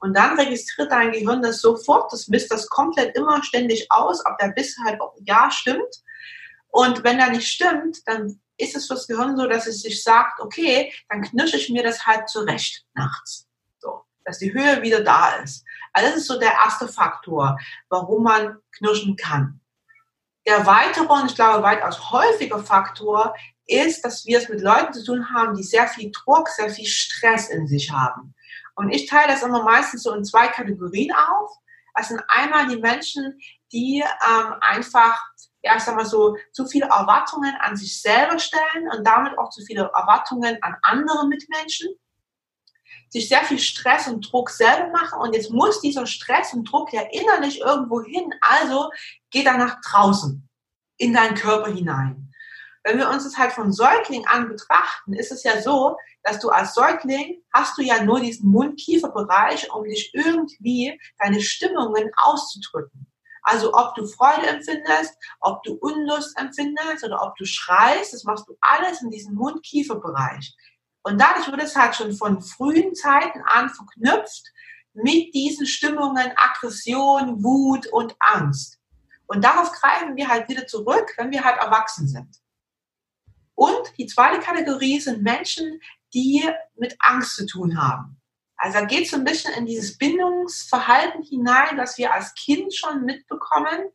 Und 0.00 0.14
dann 0.14 0.38
registriert 0.38 0.92
dein 0.92 1.12
Gehirn 1.12 1.40
das 1.40 1.62
sofort, 1.62 2.12
das 2.12 2.28
misst 2.28 2.50
das 2.50 2.68
komplett 2.68 3.16
immer 3.16 3.42
ständig 3.42 3.86
aus, 3.90 4.22
ob 4.26 4.36
der 4.38 4.48
Biss 4.48 4.76
halt 4.84 5.00
auch 5.00 5.14
ja 5.24 5.50
stimmt. 5.50 6.02
Und 6.68 7.04
wenn 7.04 7.18
er 7.18 7.30
nicht 7.30 7.48
stimmt, 7.48 8.06
dann 8.06 8.38
ist 8.58 8.76
es 8.76 8.86
fürs 8.86 9.06
Gehirn 9.06 9.36
so, 9.36 9.46
dass 9.46 9.66
es 9.66 9.80
sich 9.80 10.02
sagt, 10.02 10.40
okay, 10.40 10.92
dann 11.08 11.22
knirsche 11.22 11.56
ich 11.56 11.70
mir 11.70 11.82
das 11.82 12.06
halt 12.06 12.28
zurecht 12.28 12.84
nachts. 12.94 13.46
So, 13.78 14.04
dass 14.24 14.38
die 14.38 14.52
Höhe 14.52 14.82
wieder 14.82 15.02
da 15.02 15.36
ist. 15.36 15.64
Also 15.92 16.10
das 16.10 16.18
ist 16.18 16.26
so 16.26 16.38
der 16.38 16.52
erste 16.52 16.88
Faktor, 16.88 17.58
warum 17.88 18.24
man 18.24 18.58
knirschen 18.76 19.16
kann. 19.16 19.60
Der 20.46 20.66
weitere 20.66 21.06
und 21.06 21.30
ich 21.30 21.34
glaube 21.34 21.62
weitaus 21.62 22.10
häufiger 22.10 22.58
Faktor 22.58 23.34
ist, 23.66 24.04
dass 24.04 24.24
wir 24.26 24.38
es 24.38 24.48
mit 24.48 24.60
Leuten 24.60 24.92
zu 24.92 25.04
tun 25.04 25.32
haben, 25.32 25.54
die 25.54 25.62
sehr 25.62 25.88
viel 25.88 26.10
Druck, 26.12 26.48
sehr 26.48 26.70
viel 26.70 26.86
Stress 26.86 27.48
in 27.48 27.66
sich 27.66 27.90
haben. 27.90 28.34
Und 28.74 28.90
ich 28.90 29.06
teile 29.06 29.32
das 29.32 29.42
immer 29.42 29.62
meistens 29.62 30.02
so 30.02 30.12
in 30.12 30.24
zwei 30.24 30.48
Kategorien 30.48 31.12
auf. 31.12 31.50
Das 31.94 32.08
sind 32.08 32.20
einmal 32.28 32.66
die 32.68 32.76
Menschen, 32.76 33.38
die 33.72 34.00
ähm, 34.00 34.54
einfach, 34.60 35.22
ja, 35.62 35.76
ich 35.76 35.82
sag 35.82 35.96
mal 35.96 36.04
so, 36.04 36.36
zu 36.52 36.66
viele 36.66 36.86
Erwartungen 36.86 37.54
an 37.60 37.76
sich 37.76 38.00
selber 38.00 38.38
stellen 38.38 38.90
und 38.92 39.06
damit 39.06 39.38
auch 39.38 39.50
zu 39.50 39.64
viele 39.64 39.82
Erwartungen 39.94 40.58
an 40.60 40.76
andere 40.82 41.28
Mitmenschen, 41.28 41.88
sich 43.08 43.28
sehr 43.28 43.44
viel 43.44 43.60
Stress 43.60 44.08
und 44.08 44.22
Druck 44.32 44.50
selber 44.50 44.88
machen 44.88 45.20
und 45.20 45.34
jetzt 45.34 45.50
muss 45.50 45.80
dieser 45.80 46.06
Stress 46.06 46.52
und 46.52 46.64
Druck 46.64 46.92
ja 46.92 47.02
innerlich 47.12 47.60
irgendwo 47.60 48.02
hin, 48.02 48.28
also 48.40 48.90
geht 49.30 49.46
er 49.46 49.56
nach 49.56 49.80
draußen 49.82 50.48
in 50.96 51.12
deinen 51.12 51.36
Körper 51.36 51.70
hinein. 51.70 52.33
Wenn 52.84 52.98
wir 52.98 53.08
uns 53.08 53.24
das 53.24 53.38
halt 53.38 53.52
von 53.52 53.72
Säugling 53.72 54.26
an 54.26 54.46
betrachten, 54.46 55.14
ist 55.14 55.32
es 55.32 55.42
ja 55.42 55.60
so, 55.62 55.96
dass 56.22 56.38
du 56.38 56.50
als 56.50 56.74
Säugling 56.74 57.42
hast 57.52 57.78
du 57.78 57.82
ja 57.82 58.04
nur 58.04 58.20
diesen 58.20 58.50
Mund-Kiefer-Bereich, 58.50 59.72
um 59.72 59.84
dich 59.84 60.10
irgendwie 60.12 61.00
deine 61.18 61.40
Stimmungen 61.40 62.10
auszudrücken. 62.14 63.06
Also 63.42 63.72
ob 63.72 63.94
du 63.94 64.06
Freude 64.06 64.46
empfindest, 64.48 65.16
ob 65.40 65.62
du 65.62 65.74
Unlust 65.80 66.38
empfindest 66.38 67.04
oder 67.04 67.22
ob 67.22 67.36
du 67.36 67.46
schreist, 67.46 68.12
das 68.12 68.24
machst 68.24 68.46
du 68.48 68.56
alles 68.60 69.00
in 69.00 69.10
diesem 69.10 69.34
Mund-Kiefer-Bereich. 69.34 70.54
Und 71.02 71.18
dadurch 71.18 71.50
wird 71.50 71.62
es 71.62 71.76
halt 71.76 71.94
schon 71.94 72.12
von 72.14 72.42
frühen 72.42 72.94
Zeiten 72.94 73.40
an 73.46 73.70
verknüpft 73.70 74.44
mit 74.92 75.34
diesen 75.34 75.66
Stimmungen 75.66 76.32
Aggression, 76.36 77.42
Wut 77.42 77.86
und 77.86 78.14
Angst. 78.20 78.78
Und 79.26 79.42
darauf 79.42 79.72
greifen 79.72 80.16
wir 80.16 80.28
halt 80.28 80.50
wieder 80.50 80.66
zurück, 80.66 81.12
wenn 81.16 81.30
wir 81.30 81.44
halt 81.44 81.58
erwachsen 81.58 82.08
sind. 82.08 82.43
Und 83.54 83.92
die 83.98 84.06
zweite 84.06 84.40
Kategorie 84.40 85.00
sind 85.00 85.22
Menschen, 85.22 85.80
die 86.12 86.42
mit 86.76 86.96
Angst 86.98 87.36
zu 87.36 87.46
tun 87.46 87.80
haben. 87.80 88.20
Also 88.56 88.78
da 88.78 88.84
geht 88.84 89.04
es 89.04 89.10
so 89.10 89.16
ein 89.16 89.24
bisschen 89.24 89.52
in 89.54 89.66
dieses 89.66 89.98
Bindungsverhalten 89.98 91.22
hinein, 91.22 91.76
das 91.76 91.98
wir 91.98 92.14
als 92.14 92.34
Kind 92.34 92.74
schon 92.74 93.04
mitbekommen, 93.04 93.90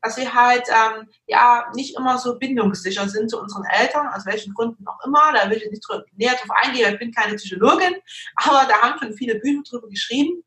dass 0.00 0.16
wir 0.16 0.32
halt 0.32 0.64
ähm, 0.68 1.08
ja 1.26 1.70
nicht 1.74 1.96
immer 1.96 2.16
so 2.16 2.38
bindungssicher 2.38 3.08
sind 3.08 3.30
zu 3.30 3.40
unseren 3.40 3.64
Eltern, 3.64 4.06
aus 4.08 4.24
welchen 4.24 4.54
Gründen 4.54 4.86
auch 4.86 5.04
immer. 5.04 5.32
Da 5.34 5.50
will 5.50 5.58
ich 5.58 5.70
nicht 5.70 5.86
näher 6.16 6.36
drauf 6.36 6.56
eingehen, 6.62 6.94
ich 6.94 6.98
bin 6.98 7.12
keine 7.12 7.34
Psychologin, 7.34 7.96
aber 8.36 8.66
da 8.68 8.80
haben 8.80 8.98
schon 8.98 9.14
viele 9.14 9.34
Bücher 9.40 9.62
drüber 9.68 9.88
geschrieben. 9.88 10.44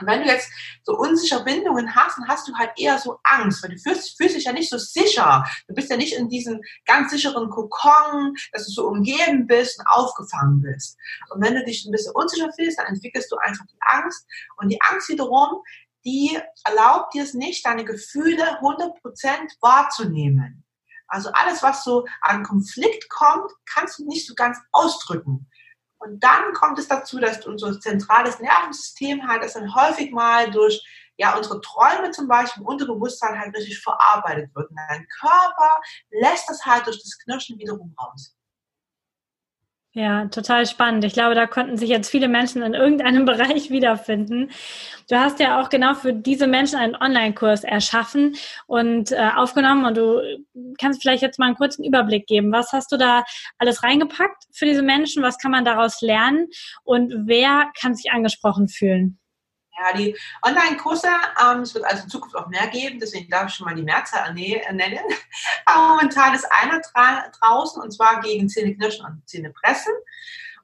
Und 0.00 0.06
wenn 0.06 0.22
du 0.22 0.26
jetzt 0.26 0.50
so 0.82 0.96
unsichere 0.96 1.44
Bindungen 1.44 1.94
hast, 1.94 2.18
dann 2.18 2.28
hast 2.28 2.48
du 2.48 2.54
halt 2.54 2.70
eher 2.76 2.98
so 2.98 3.18
Angst, 3.24 3.62
weil 3.62 3.70
du 3.70 3.78
fühlst, 3.78 4.16
fühlst 4.16 4.36
dich 4.36 4.44
ja 4.44 4.52
nicht 4.52 4.70
so 4.70 4.78
sicher. 4.78 5.44
Du 5.68 5.74
bist 5.74 5.90
ja 5.90 5.96
nicht 5.96 6.14
in 6.14 6.28
diesem 6.28 6.60
ganz 6.86 7.10
sicheren 7.10 7.50
Kokon, 7.50 8.34
dass 8.52 8.66
du 8.66 8.72
so 8.72 8.86
umgeben 8.88 9.46
bist 9.46 9.78
und 9.78 9.86
aufgefangen 9.86 10.60
bist. 10.62 10.96
Und 11.30 11.42
wenn 11.42 11.54
du 11.54 11.64
dich 11.64 11.84
ein 11.84 11.92
bisschen 11.92 12.14
unsicher 12.14 12.50
fühlst, 12.52 12.78
dann 12.78 12.86
entwickelst 12.86 13.30
du 13.30 13.36
einfach 13.36 13.66
die 13.66 13.78
Angst. 13.80 14.26
Und 14.56 14.68
die 14.68 14.80
Angst 14.82 15.08
wiederum, 15.08 15.62
die 16.04 16.38
erlaubt 16.64 17.14
dir 17.14 17.24
es 17.24 17.34
nicht, 17.34 17.64
deine 17.66 17.84
Gefühle 17.84 18.58
100% 18.60 18.92
wahrzunehmen. 19.60 20.64
Also 21.10 21.30
alles, 21.32 21.62
was 21.62 21.82
so 21.82 22.06
an 22.20 22.44
Konflikt 22.44 23.08
kommt, 23.10 23.50
kannst 23.66 23.98
du 23.98 24.06
nicht 24.06 24.26
so 24.26 24.34
ganz 24.34 24.58
ausdrücken. 24.70 25.49
Und 26.00 26.22
dann 26.24 26.52
kommt 26.54 26.78
es 26.78 26.88
dazu, 26.88 27.20
dass 27.20 27.46
unser 27.46 27.78
zentrales 27.78 28.40
Nervensystem 28.40 29.28
halt 29.28 29.42
das 29.44 29.52
dann 29.52 29.74
häufig 29.74 30.10
mal 30.12 30.50
durch 30.50 30.82
ja, 31.18 31.36
unsere 31.36 31.60
Träume 31.60 32.10
zum 32.10 32.26
Beispiel 32.26 32.62
im 32.62 32.68
Unterbewusstsein 32.68 33.38
halt 33.38 33.54
richtig 33.54 33.78
verarbeitet 33.80 34.50
wird. 34.54 34.70
Und 34.70 34.76
dein 34.88 35.06
Körper 35.20 35.80
lässt 36.10 36.48
das 36.48 36.64
halt 36.64 36.86
durch 36.86 37.02
das 37.02 37.18
Knirschen 37.18 37.58
wiederum 37.58 37.94
raus. 38.00 38.34
Ja, 39.92 40.26
total 40.26 40.66
spannend. 40.66 41.04
Ich 41.04 41.14
glaube, 41.14 41.34
da 41.34 41.48
konnten 41.48 41.76
sich 41.76 41.88
jetzt 41.88 42.10
viele 42.10 42.28
Menschen 42.28 42.62
in 42.62 42.74
irgendeinem 42.74 43.24
Bereich 43.26 43.70
wiederfinden. 43.70 44.50
Du 45.08 45.16
hast 45.16 45.40
ja 45.40 45.60
auch 45.60 45.68
genau 45.68 45.94
für 45.94 46.12
diese 46.12 46.46
Menschen 46.46 46.78
einen 46.78 46.94
Online-Kurs 46.94 47.64
erschaffen 47.64 48.36
und 48.68 49.10
äh, 49.10 49.30
aufgenommen 49.34 49.84
und 49.84 49.96
du 49.96 50.22
kannst 50.80 51.02
vielleicht 51.02 51.22
jetzt 51.22 51.40
mal 51.40 51.46
einen 51.46 51.56
kurzen 51.56 51.84
Überblick 51.84 52.28
geben. 52.28 52.52
Was 52.52 52.72
hast 52.72 52.92
du 52.92 52.98
da 52.98 53.24
alles 53.58 53.82
reingepackt 53.82 54.44
für 54.52 54.66
diese 54.66 54.82
Menschen? 54.82 55.24
Was 55.24 55.38
kann 55.38 55.50
man 55.50 55.64
daraus 55.64 56.00
lernen 56.02 56.46
und 56.84 57.12
wer 57.26 57.72
kann 57.80 57.96
sich 57.96 58.12
angesprochen 58.12 58.68
fühlen? 58.68 59.19
Ja, 59.80 59.96
die 59.96 60.14
Online-Kurse, 60.42 61.08
ähm, 61.42 61.60
es 61.62 61.74
wird 61.74 61.86
also 61.86 62.02
in 62.02 62.10
Zukunft 62.10 62.36
auch 62.36 62.48
mehr 62.48 62.66
geben, 62.66 63.00
deswegen 63.00 63.30
darf 63.30 63.48
ich 63.48 63.54
schon 63.54 63.64
mal 63.64 63.74
die 63.74 63.82
Mehrzahl 63.82 64.34
nennen. 64.34 64.98
Aber 65.64 65.88
momentan 65.88 66.34
ist 66.34 66.46
einer 66.52 66.80
draußen 67.40 67.80
und 67.80 67.90
zwar 67.90 68.20
gegen 68.20 68.48
Zähneknirschen 68.48 69.06
und 69.06 69.26
Zähnepressen. 69.26 69.94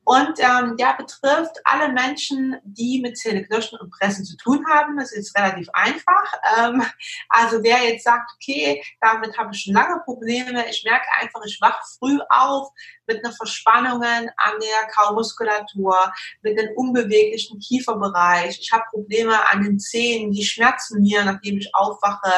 Und 0.07 0.39
ähm, 0.39 0.77
der 0.77 0.95
betrifft 0.97 1.59
alle 1.65 1.93
Menschen, 1.93 2.57
die 2.63 3.01
mit 3.03 3.19
Zähneknirschen 3.19 3.77
und 3.81 3.91
Pressen 3.91 4.25
zu 4.25 4.37
tun 4.37 4.65
haben. 4.71 4.97
Das 4.97 5.11
ist 5.11 5.37
relativ 5.37 5.69
einfach. 5.73 6.33
Ähm, 6.57 6.85
also 7.29 7.61
wer 7.65 7.83
jetzt 7.83 8.05
sagt, 8.05 8.31
okay, 8.37 8.81
damit 9.01 9.37
habe 9.37 9.53
ich 9.53 9.63
schon 9.63 9.75
lange 9.75 10.01
Probleme, 10.05 10.65
ich 10.71 10.85
merke 10.85 11.07
einfach, 11.21 11.41
ich 11.45 11.59
wache 11.61 11.83
früh 11.99 12.21
auf 12.29 12.71
mit 13.09 13.25
einer 13.25 13.35
Verspannungen 13.35 14.31
an 14.37 14.53
der 14.61 14.89
Kaumuskulatur, 14.95 15.97
mit 16.43 16.57
einem 16.57 16.77
unbeweglichen 16.77 17.59
Kieferbereich. 17.59 18.59
Ich 18.61 18.73
habe 18.73 18.85
Probleme 18.91 19.37
an 19.51 19.65
den 19.65 19.81
Zähnen, 19.81 20.31
die 20.31 20.45
schmerzen 20.45 21.03
mir, 21.03 21.25
nachdem 21.25 21.59
ich 21.59 21.75
aufwache. 21.75 22.33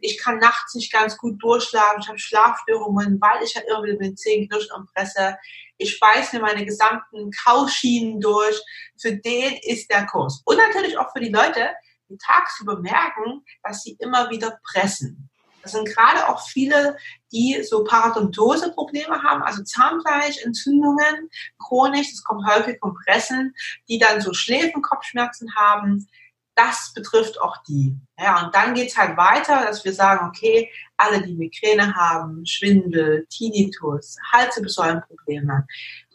Ich 0.00 0.18
kann 0.18 0.38
nachts 0.38 0.74
nicht 0.74 0.92
ganz 0.92 1.16
gut 1.16 1.40
durchschlafen. 1.40 2.00
Ich 2.00 2.08
habe 2.08 2.18
Schlafstörungen, 2.18 3.20
weil 3.20 3.44
ich 3.44 3.54
ja 3.54 3.62
irgendwie 3.68 3.96
mit 3.96 4.18
Zähnen 4.18 4.48
knirschen 4.48 4.72
und 4.76 4.92
presse 4.92 5.36
ich 5.76 6.00
mir 6.32 6.40
meine 6.40 6.64
gesamten 6.64 7.30
Kauschienen 7.44 8.20
durch. 8.20 8.60
Für 9.00 9.12
den 9.12 9.58
ist 9.62 9.90
der 9.90 10.06
Kurs. 10.06 10.42
Und 10.44 10.56
natürlich 10.56 10.98
auch 10.98 11.12
für 11.12 11.20
die 11.20 11.32
Leute, 11.32 11.70
die 12.08 12.18
tagsüber 12.18 12.80
merken, 12.80 13.44
dass 13.62 13.82
sie 13.82 13.96
immer 14.00 14.30
wieder 14.30 14.58
pressen. 14.62 15.30
Das 15.62 15.72
sind 15.72 15.88
gerade 15.88 16.28
auch 16.28 16.46
viele, 16.46 16.96
die 17.32 17.62
so 17.62 17.84
Parodontose-Probleme 17.84 19.22
haben, 19.22 19.42
also 19.42 19.62
Zahnfleischentzündungen, 19.62 21.30
chronisch, 21.58 22.10
das 22.10 22.22
kommt 22.22 22.46
häufig 22.46 22.78
vom 22.80 22.94
Pressen, 22.94 23.54
die 23.88 23.98
dann 23.98 24.20
so 24.20 24.34
Schläfenkopfschmerzen 24.34 25.54
haben 25.56 26.06
das 26.54 26.92
betrifft 26.94 27.40
auch 27.40 27.56
die. 27.64 27.96
Ja, 28.18 28.44
und 28.44 28.54
dann 28.54 28.74
geht's 28.74 28.96
halt 28.96 29.16
weiter, 29.16 29.64
dass 29.64 29.84
wir 29.84 29.92
sagen, 29.92 30.28
okay, 30.28 30.70
alle, 30.96 31.22
die 31.22 31.34
Migräne 31.34 31.94
haben, 31.94 32.46
Schwindel, 32.46 33.26
Tinnitus, 33.28 34.16
Halswirbelsäulenprobleme, 34.32 35.66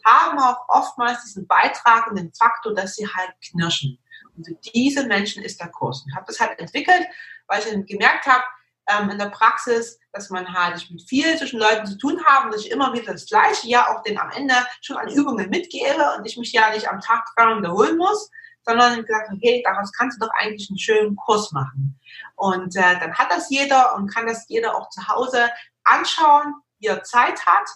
haben 0.04 0.38
auch 0.38 0.68
oftmals 0.68 1.22
diesen 1.24 1.46
beitragenden 1.46 2.32
Faktor, 2.32 2.74
dass 2.74 2.96
sie 2.96 3.06
halt 3.06 3.32
knirschen. 3.50 3.98
Und 4.36 4.46
für 4.46 4.54
diese 4.72 5.06
Menschen 5.06 5.42
ist 5.42 5.60
der 5.60 5.68
Kurs. 5.68 6.04
Ich 6.08 6.14
habe 6.14 6.24
das 6.26 6.40
halt 6.40 6.58
entwickelt, 6.58 7.06
weil 7.46 7.60
ich 7.60 7.86
gemerkt 7.86 8.26
habe, 8.26 8.44
ähm, 8.90 9.10
in 9.10 9.18
der 9.18 9.26
Praxis, 9.26 9.98
dass 10.12 10.30
man 10.30 10.52
halt 10.52 10.90
mit 10.90 11.02
vielen 11.08 11.36
zwischen 11.38 11.60
Leuten 11.60 11.86
zu 11.86 11.98
tun 11.98 12.24
haben, 12.24 12.50
dass 12.50 12.64
ich 12.64 12.70
immer 12.70 12.92
wieder 12.92 13.12
das 13.12 13.26
Gleiche, 13.26 13.68
ja 13.68 13.88
auch 13.88 14.02
den 14.02 14.18
am 14.18 14.30
Ende 14.30 14.54
schon 14.80 14.96
an 14.96 15.08
Übungen 15.08 15.50
mitgebe 15.50 16.14
und 16.16 16.26
ich 16.26 16.36
mich 16.36 16.52
ja 16.52 16.70
nicht 16.70 16.88
am 16.88 17.00
Tag 17.00 17.26
dran 17.36 17.58
wiederholen 17.58 17.96
muss, 17.96 18.30
sondern 18.64 19.02
gesagt, 19.02 19.30
hey, 19.40 19.62
daraus 19.64 19.92
kannst 19.92 20.20
du 20.20 20.26
doch 20.26 20.32
eigentlich 20.34 20.68
einen 20.70 20.78
schönen 20.78 21.16
Kurs 21.16 21.52
machen. 21.52 21.98
Und 22.36 22.76
äh, 22.76 22.98
dann 23.00 23.14
hat 23.14 23.30
das 23.30 23.50
jeder 23.50 23.94
und 23.94 24.12
kann 24.12 24.26
das 24.26 24.48
jeder 24.48 24.76
auch 24.76 24.88
zu 24.90 25.06
Hause 25.08 25.50
anschauen, 25.84 26.54
wie 26.78 26.86
er 26.86 27.02
Zeit 27.02 27.44
hat, 27.46 27.68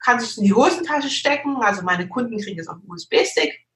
kann 0.00 0.20
sich 0.20 0.36
in 0.38 0.44
die 0.44 0.54
Hosentasche 0.54 1.10
stecken. 1.10 1.56
Also 1.62 1.82
meine 1.82 2.08
Kunden 2.08 2.38
kriegen 2.38 2.56
das 2.56 2.68
auf 2.68 2.78
dem 2.80 2.90
USB-Stick 2.90 3.66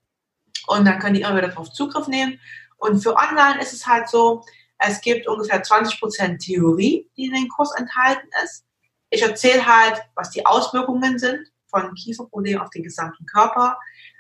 und 0.67 0.85
dann 0.85 0.99
können 0.99 1.15
die 1.15 1.21
immer 1.21 1.37
wieder 1.37 1.49
darauf 1.49 1.73
Zugriff 1.73 2.09
nehmen. 2.09 2.41
Und 2.77 3.03
für 3.03 3.17
online 3.17 3.61
ist 3.61 3.73
es 3.73 3.87
halt 3.87 4.09
so, 4.09 4.45
es 4.79 5.01
gibt 5.01 5.27
ungefähr 5.29 5.63
20% 5.63 6.45
Theorie, 6.45 7.09
die 7.17 7.27
in 7.27 7.35
den 7.35 7.49
Kurs 7.49 7.75
enthalten 7.77 8.29
ist. 8.45 8.65
Ich 9.11 9.23
erzähle 9.23 9.65
halt, 9.65 10.03
was 10.15 10.31
die 10.31 10.45
Auswirkungen 10.45 11.19
sind 11.19 11.49
von 11.69 11.95
Kieferproblemen 11.95 12.61
auf 12.61 12.71
den 12.71 12.83
gesamten 12.83 13.27
Körper, 13.27 13.79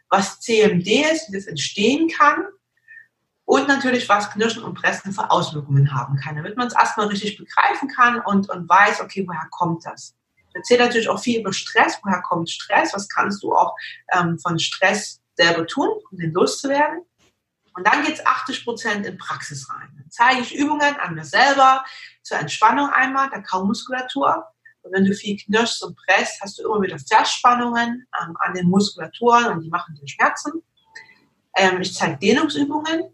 was 0.09 0.40
CMD 0.40 0.87
ist, 1.12 1.29
wie 1.29 1.37
das 1.37 1.47
entstehen 1.47 2.09
kann 2.09 2.45
und 3.47 3.69
natürlich, 3.69 4.09
was 4.09 4.31
Knirschen 4.31 4.62
und 4.62 4.75
Pressen 4.75 5.12
für 5.12 5.31
Auswirkungen 5.31 5.95
haben 5.95 6.17
kann, 6.17 6.37
damit 6.37 6.57
man 6.57 6.67
es 6.67 6.75
erstmal 6.75 7.09
richtig 7.09 7.37
begreifen 7.37 7.88
kann 7.88 8.21
und, 8.21 8.49
und 8.49 8.69
weiß, 8.69 9.01
okay, 9.01 9.25
woher 9.27 9.47
kommt 9.51 9.85
das? 9.85 10.14
Ich 10.49 10.55
erzähle 10.55 10.87
natürlich 10.87 11.09
auch 11.09 11.21
viel 11.21 11.40
über 11.40 11.53
Stress, 11.53 11.99
woher 12.03 12.23
kommt 12.23 12.49
Stress, 12.49 12.95
was 12.95 13.09
kannst 13.09 13.43
du 13.43 13.55
auch 13.55 13.75
ähm, 14.12 14.38
von 14.38 14.59
Stress 14.59 15.21
selber 15.35 15.67
tun, 15.67 15.88
um 16.11 16.19
den 16.19 16.33
loszuwerden. 16.33 17.03
Und 17.77 17.87
dann 17.87 18.05
geht 18.05 18.14
es 18.14 18.27
80 18.27 18.64
Prozent 18.64 19.07
in 19.07 19.19
Praxis 19.19 19.69
rein. 19.69 19.90
Dann 19.99 20.11
zeige 20.11 20.40
ich 20.40 20.55
Übungen 20.55 20.97
an 21.01 21.14
mir 21.14 21.25
selber 21.25 21.85
zur 22.23 22.38
Entspannung 22.38 22.88
einmal 22.90 23.29
der 23.31 23.43
Kaumuskulatur. 23.43 24.47
Und 24.85 24.92
wenn 24.92 25.05
du 25.05 25.14
viel 25.14 25.37
knirschst 25.37 25.83
und 25.83 25.97
presst, 25.97 26.40
hast 26.42 26.59
du 26.59 26.64
immer 26.64 26.81
wieder 26.83 26.99
Verspannungen 26.99 28.07
ähm, 28.20 28.37
an 28.40 28.55
den 28.55 28.68
Muskulaturen 28.68 29.47
und 29.47 29.62
die 29.62 29.70
machen 29.70 29.94
dir 29.94 30.07
Schmerzen. 30.07 30.62
Ähm, 31.57 31.81
ich 31.81 31.94
zeige 31.94 32.18
Dehnungsübungen. 32.18 33.05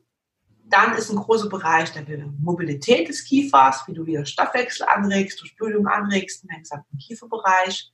Dann 0.64 0.94
ist 0.94 1.11
ein 1.11 1.16
großer 1.16 1.48
Bereich 1.48 1.92
der 1.92 2.04
Mobilität 2.40 3.09
des 3.09 3.24
Kiefers, 3.24 3.85
wie 3.87 3.94
du 3.94 4.04
wieder 4.04 4.24
Stoffwechsel 4.24 4.87
anregst, 4.87 5.40
Durchblutung 5.40 5.87
anregst, 5.87 6.44
im 6.44 6.59
gesamten 6.59 6.98
Kieferbereich. 6.98 7.92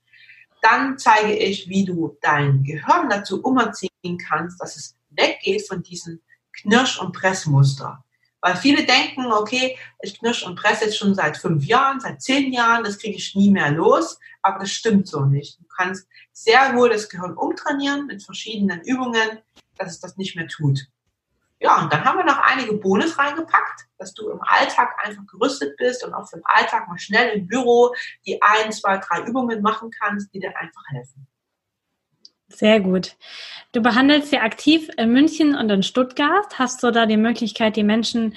Dann 0.61 0.97
zeige 0.97 1.35
ich, 1.35 1.69
wie 1.69 1.85
du 1.85 2.17
dein 2.21 2.63
Gehirn 2.63 3.09
dazu 3.09 3.41
umerziehen 3.43 4.17
kannst, 4.27 4.59
dass 4.59 4.75
es 4.75 4.95
weggeht 5.09 5.67
von 5.67 5.83
diesen 5.83 6.21
Knirsch- 6.53 6.99
und 6.99 7.13
Pressmuster. 7.13 8.03
Weil 8.47 8.55
viele 8.55 8.85
denken, 8.85 9.25
okay, 9.33 9.77
ich 10.01 10.17
knirsch 10.19 10.45
und 10.45 10.55
presse 10.55 10.85
jetzt 10.85 10.97
schon 10.97 11.13
seit 11.13 11.35
fünf 11.35 11.65
Jahren, 11.65 11.99
seit 11.99 12.21
zehn 12.21 12.53
Jahren, 12.53 12.85
das 12.85 12.97
kriege 12.97 13.17
ich 13.17 13.35
nie 13.35 13.51
mehr 13.51 13.71
los. 13.71 14.19
Aber 14.41 14.59
das 14.59 14.71
stimmt 14.71 15.05
so 15.09 15.25
nicht. 15.25 15.59
Du 15.59 15.65
kannst 15.75 16.07
sehr 16.31 16.73
wohl 16.73 16.89
das 16.89 17.09
Gehirn 17.09 17.33
umtrainieren 17.33 18.05
mit 18.05 18.23
verschiedenen 18.23 18.79
Übungen, 18.83 19.39
dass 19.77 19.91
es 19.91 19.99
das 19.99 20.15
nicht 20.15 20.37
mehr 20.37 20.47
tut. 20.47 20.87
Ja, 21.59 21.81
und 21.81 21.91
dann 21.91 22.05
haben 22.05 22.19
wir 22.19 22.23
noch 22.23 22.37
einige 22.37 22.71
Bonus 22.71 23.17
reingepackt, 23.17 23.87
dass 23.97 24.13
du 24.13 24.29
im 24.29 24.39
Alltag 24.39 24.95
einfach 25.03 25.27
gerüstet 25.27 25.75
bist 25.75 26.05
und 26.05 26.13
auch 26.13 26.29
für 26.29 26.37
den 26.37 26.45
Alltag 26.45 26.87
mal 26.87 26.97
schnell 26.97 27.37
im 27.37 27.47
Büro 27.47 27.93
die 28.25 28.41
ein, 28.41 28.71
zwei, 28.71 28.97
drei 28.99 29.23
Übungen 29.23 29.61
machen 29.61 29.91
kannst, 29.91 30.33
die 30.33 30.39
dir 30.39 30.55
einfach 30.57 30.83
helfen. 30.87 31.27
Sehr 32.49 32.79
gut. 32.79 33.15
Du 33.73 33.81
behandelst 33.81 34.31
ja 34.31 34.41
aktiv 34.41 34.89
in 34.97 35.11
München 35.11 35.55
und 35.55 35.69
in 35.69 35.83
Stuttgart. 35.83 36.57
Hast 36.57 36.81
du 36.81 36.91
da 36.91 37.05
die 37.05 37.17
Möglichkeit, 37.17 37.75
die 37.75 37.83
Menschen 37.83 38.35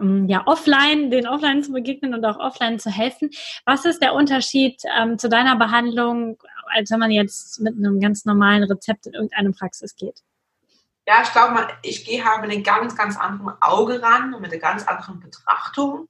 ähm, 0.00 0.28
ja 0.28 0.42
offline, 0.46 1.10
den 1.10 1.28
offline 1.28 1.62
zu 1.62 1.72
begegnen 1.72 2.14
und 2.14 2.24
auch 2.24 2.38
offline 2.38 2.78
zu 2.78 2.90
helfen? 2.90 3.30
Was 3.64 3.84
ist 3.84 4.02
der 4.02 4.14
Unterschied 4.14 4.82
ähm, 4.98 5.18
zu 5.18 5.28
deiner 5.28 5.56
Behandlung, 5.56 6.36
als 6.74 6.90
wenn 6.90 6.98
man 6.98 7.12
jetzt 7.12 7.60
mit 7.60 7.76
einem 7.76 8.00
ganz 8.00 8.24
normalen 8.24 8.64
Rezept 8.64 9.06
in 9.06 9.14
irgendeine 9.14 9.52
Praxis 9.52 9.94
geht? 9.94 10.20
Ja, 11.06 11.22
ich 11.22 11.30
glaube 11.32 11.68
ich 11.82 12.04
gehe 12.04 12.24
halt 12.24 12.40
mit 12.40 12.50
einem 12.50 12.62
ganz, 12.62 12.96
ganz 12.96 13.16
anderen 13.16 13.54
Auge 13.60 14.02
ran 14.02 14.34
und 14.34 14.40
mit 14.40 14.50
einer 14.50 14.60
ganz 14.60 14.86
anderen 14.86 15.20
Betrachtung 15.20 16.08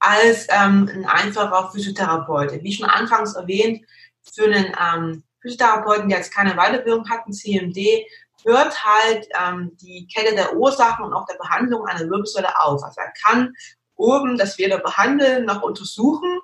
als 0.00 0.48
ähm, 0.48 0.90
ein 0.92 1.04
einfacher 1.04 1.70
Physiotherapeut. 1.70 2.62
Wie 2.62 2.72
schon 2.72 2.88
anfangs 2.88 3.34
erwähnt, 3.34 3.84
für 4.22 4.44
einen 4.44 4.74
ähm, 4.80 5.22
Physiotherapeuten, 5.42 6.08
der 6.08 6.18
jetzt 6.18 6.34
keine 6.34 6.54
Weiterbildung 6.54 7.08
hat, 7.08 7.26
ein 7.26 7.32
CMD, 7.32 8.04
hört 8.44 8.84
halt 8.84 9.28
ähm, 9.38 9.76
die 9.80 10.08
Kette 10.12 10.34
der 10.34 10.56
Ursachen 10.56 11.04
und 11.04 11.12
auch 11.12 11.26
der 11.26 11.36
Behandlung 11.36 11.86
einer 11.86 12.08
Wirbelsäule 12.08 12.58
auf. 12.60 12.82
Also 12.82 13.00
er 13.00 13.12
kann 13.22 13.52
oben 13.96 14.38
das 14.38 14.58
weder 14.58 14.78
behandeln 14.78 15.44
noch 15.44 15.62
untersuchen 15.62 16.40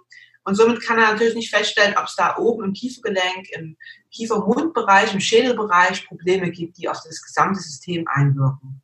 und 0.47 0.55
somit 0.55 0.81
kann 0.81 0.99
er 0.99 1.11
natürlich 1.11 1.35
nicht 1.35 1.53
feststellen, 1.53 1.97
ob 1.99 2.05
es 2.05 2.15
da 2.15 2.37
oben 2.37 2.65
im 2.65 2.73
Kiefergelenk, 2.73 3.49
im 3.51 3.77
Kiefermundbereich, 4.13 5.13
im 5.13 5.21
Schädelbereich 5.21 6.07
Probleme 6.07 6.53
gibt, 6.53 6.79
die 6.79 6.89
auf 6.89 6.99
das 7.05 7.21
gesamte 7.21 7.59
System 7.59 8.07
einwirken. 8.07 8.81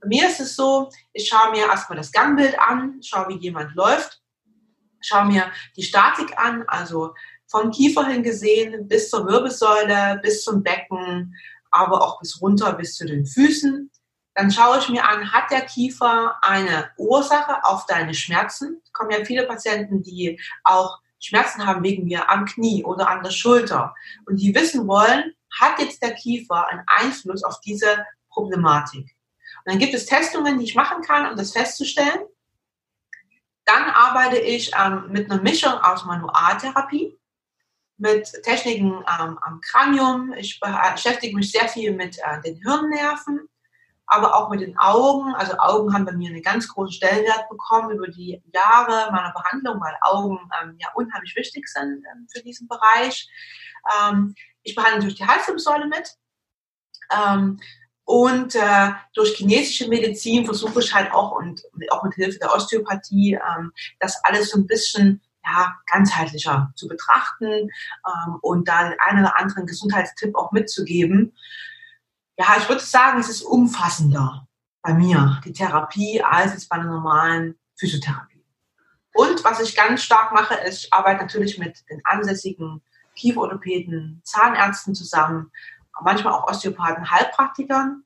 Bei 0.00 0.06
mir 0.06 0.28
ist 0.28 0.38
es 0.38 0.54
so, 0.54 0.88
ich 1.12 1.28
schaue 1.28 1.50
mir 1.50 1.66
erstmal 1.66 1.98
das 1.98 2.12
Gangbild 2.12 2.56
an, 2.60 3.00
schaue, 3.02 3.28
wie 3.28 3.38
jemand 3.38 3.74
läuft, 3.74 4.22
schaue 5.00 5.26
mir 5.26 5.50
die 5.76 5.82
Statik 5.82 6.38
an, 6.38 6.62
also 6.68 7.12
vom 7.50 7.70
Kiefer 7.72 8.06
hin 8.06 8.22
gesehen 8.22 8.86
bis 8.86 9.10
zur 9.10 9.26
Wirbelsäule, 9.26 10.20
bis 10.22 10.44
zum 10.44 10.62
Becken, 10.62 11.34
aber 11.70 12.02
auch 12.02 12.20
bis 12.20 12.40
runter 12.40 12.72
bis 12.74 12.96
zu 12.96 13.04
den 13.04 13.26
Füßen. 13.26 13.90
Dann 14.34 14.50
schaue 14.50 14.78
ich 14.78 14.88
mir 14.88 15.04
an, 15.04 15.32
hat 15.32 15.50
der 15.50 15.62
Kiefer 15.62 16.36
eine 16.42 16.90
Ursache 16.96 17.64
auf 17.64 17.86
deine 17.86 18.14
Schmerzen? 18.14 18.80
Es 18.84 18.92
kommen 18.92 19.10
ja 19.10 19.24
viele 19.24 19.46
Patienten, 19.46 20.02
die 20.02 20.40
auch 20.62 21.00
Schmerzen 21.18 21.66
haben 21.66 21.82
wegen 21.82 22.04
mir 22.04 22.30
am 22.30 22.46
Knie 22.46 22.84
oder 22.84 23.08
an 23.10 23.22
der 23.22 23.30
Schulter 23.30 23.94
und 24.26 24.36
die 24.36 24.54
wissen 24.54 24.86
wollen, 24.86 25.34
hat 25.58 25.78
jetzt 25.80 26.02
der 26.02 26.14
Kiefer 26.14 26.68
einen 26.68 26.84
Einfluss 26.86 27.42
auf 27.42 27.60
diese 27.60 28.06
Problematik? 28.30 29.16
Und 29.64 29.72
dann 29.72 29.78
gibt 29.78 29.92
es 29.92 30.06
Testungen, 30.06 30.58
die 30.58 30.64
ich 30.64 30.76
machen 30.76 31.02
kann, 31.02 31.30
um 31.30 31.36
das 31.36 31.52
festzustellen. 31.52 32.20
Dann 33.66 33.90
arbeite 33.90 34.38
ich 34.38 34.70
ähm, 34.78 35.08
mit 35.10 35.30
einer 35.30 35.42
Mischung 35.42 35.72
aus 35.72 36.04
Manualtherapie 36.04 37.19
mit 38.00 38.32
Techniken 38.42 38.92
ähm, 38.92 39.38
am 39.42 39.60
Kranium. 39.60 40.32
Ich 40.32 40.58
beschäftige 40.58 41.36
mich 41.36 41.52
sehr 41.52 41.68
viel 41.68 41.92
mit 41.92 42.18
äh, 42.18 42.40
den 42.42 42.56
Hirnnerven, 42.56 43.46
aber 44.06 44.34
auch 44.34 44.48
mit 44.48 44.62
den 44.62 44.76
Augen. 44.78 45.34
Also 45.34 45.58
Augen 45.58 45.92
haben 45.92 46.06
bei 46.06 46.12
mir 46.12 46.30
einen 46.30 46.42
ganz 46.42 46.66
großen 46.68 46.94
Stellenwert 46.94 47.48
bekommen 47.50 47.90
über 47.90 48.08
die 48.08 48.42
Jahre 48.52 49.12
meiner 49.12 49.32
Behandlung, 49.32 49.80
weil 49.80 49.94
Augen 50.00 50.38
ähm, 50.60 50.76
ja 50.78 50.88
unheimlich 50.94 51.36
wichtig 51.36 51.68
sind 51.68 52.02
ähm, 52.12 52.26
für 52.32 52.42
diesen 52.42 52.66
Bereich. 52.66 53.28
Ähm, 54.02 54.34
ich 54.62 54.74
behandle 54.74 55.02
durch 55.02 55.14
die 55.14 55.26
Halswirbelsäule 55.26 55.86
mit. 55.86 56.14
Ähm, 57.14 57.60
und 58.04 58.56
äh, 58.56 58.90
durch 59.14 59.36
chinesische 59.36 59.88
Medizin 59.88 60.44
versuche 60.44 60.80
ich 60.80 60.92
halt 60.92 61.12
auch 61.12 61.32
und 61.32 61.62
auch 61.90 62.02
mit 62.02 62.14
Hilfe 62.14 62.38
der 62.38 62.52
Osteopathie 62.52 63.34
ähm, 63.34 63.72
das 64.00 64.18
alles 64.24 64.50
so 64.50 64.58
ein 64.58 64.66
bisschen 64.66 65.20
ja, 65.44 65.76
ganzheitlicher 65.86 66.72
zu 66.74 66.88
betrachten 66.88 67.46
ähm, 67.46 68.38
und 68.40 68.68
da 68.68 68.88
den 68.88 68.98
einen 69.00 69.20
oder 69.20 69.38
anderen 69.38 69.66
Gesundheitstipp 69.66 70.34
auch 70.34 70.52
mitzugeben. 70.52 71.36
Ja, 72.38 72.56
ich 72.58 72.68
würde 72.68 72.82
sagen, 72.82 73.20
es 73.20 73.28
ist 73.28 73.42
umfassender 73.42 74.46
bei 74.82 74.94
mir, 74.94 75.40
die 75.44 75.52
Therapie, 75.52 76.22
als 76.22 76.54
es 76.54 76.68
bei 76.68 76.76
einer 76.76 76.90
normalen 76.90 77.58
Physiotherapie. 77.76 78.44
Und 79.12 79.44
was 79.44 79.60
ich 79.60 79.76
ganz 79.76 80.02
stark 80.02 80.32
mache, 80.32 80.54
ist, 80.54 80.84
ich 80.84 80.92
arbeite 80.92 81.22
natürlich 81.22 81.58
mit 81.58 81.88
den 81.90 82.00
ansässigen 82.04 82.82
Kieferorthopäden, 83.16 84.22
Zahnärzten 84.24 84.94
zusammen, 84.94 85.50
manchmal 86.02 86.32
auch 86.32 86.48
Osteopathen, 86.48 87.10
Heilpraktikern, 87.10 88.04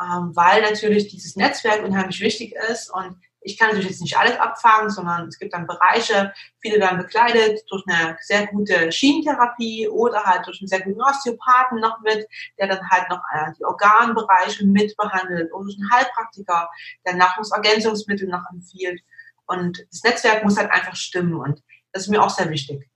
ähm, 0.00 0.34
weil 0.34 0.62
natürlich 0.62 1.08
dieses 1.08 1.36
Netzwerk 1.36 1.84
unheimlich 1.84 2.20
wichtig 2.20 2.54
ist 2.70 2.90
und 2.90 3.16
ich 3.42 3.58
kann 3.58 3.68
natürlich 3.68 3.90
jetzt 3.90 4.00
nicht 4.00 4.16
alles 4.18 4.38
abfangen, 4.38 4.90
sondern 4.90 5.28
es 5.28 5.38
gibt 5.38 5.52
dann 5.52 5.66
Bereiche, 5.66 6.32
viele 6.60 6.78
werden 6.80 6.98
bekleidet 6.98 7.60
durch 7.70 7.84
eine 7.86 8.16
sehr 8.20 8.46
gute 8.46 8.92
Schienentherapie 8.92 9.88
oder 9.88 10.24
halt 10.24 10.46
durch 10.46 10.60
einen 10.60 10.68
sehr 10.68 10.82
guten 10.82 11.00
Osteopathen 11.00 11.80
noch 11.80 12.00
mit, 12.00 12.26
der 12.58 12.68
dann 12.68 12.88
halt 12.90 13.08
noch 13.08 13.22
äh, 13.32 13.52
die 13.58 13.64
Organbereiche 13.64 14.66
mit 14.66 14.96
behandelt 14.96 15.52
oder 15.52 15.64
durch 15.64 15.76
einen 15.76 15.90
Heilpraktiker, 15.92 16.68
der 17.06 17.14
Nahrungsergänzungsmittel 17.14 18.28
noch 18.28 18.44
empfiehlt. 18.52 19.00
Und 19.46 19.84
das 19.90 20.02
Netzwerk 20.04 20.44
muss 20.44 20.58
halt 20.58 20.70
einfach 20.70 20.94
stimmen 20.94 21.34
und 21.34 21.62
das 21.92 22.02
ist 22.02 22.08
mir 22.08 22.22
auch 22.22 22.30
sehr 22.30 22.50
wichtig. 22.50 22.88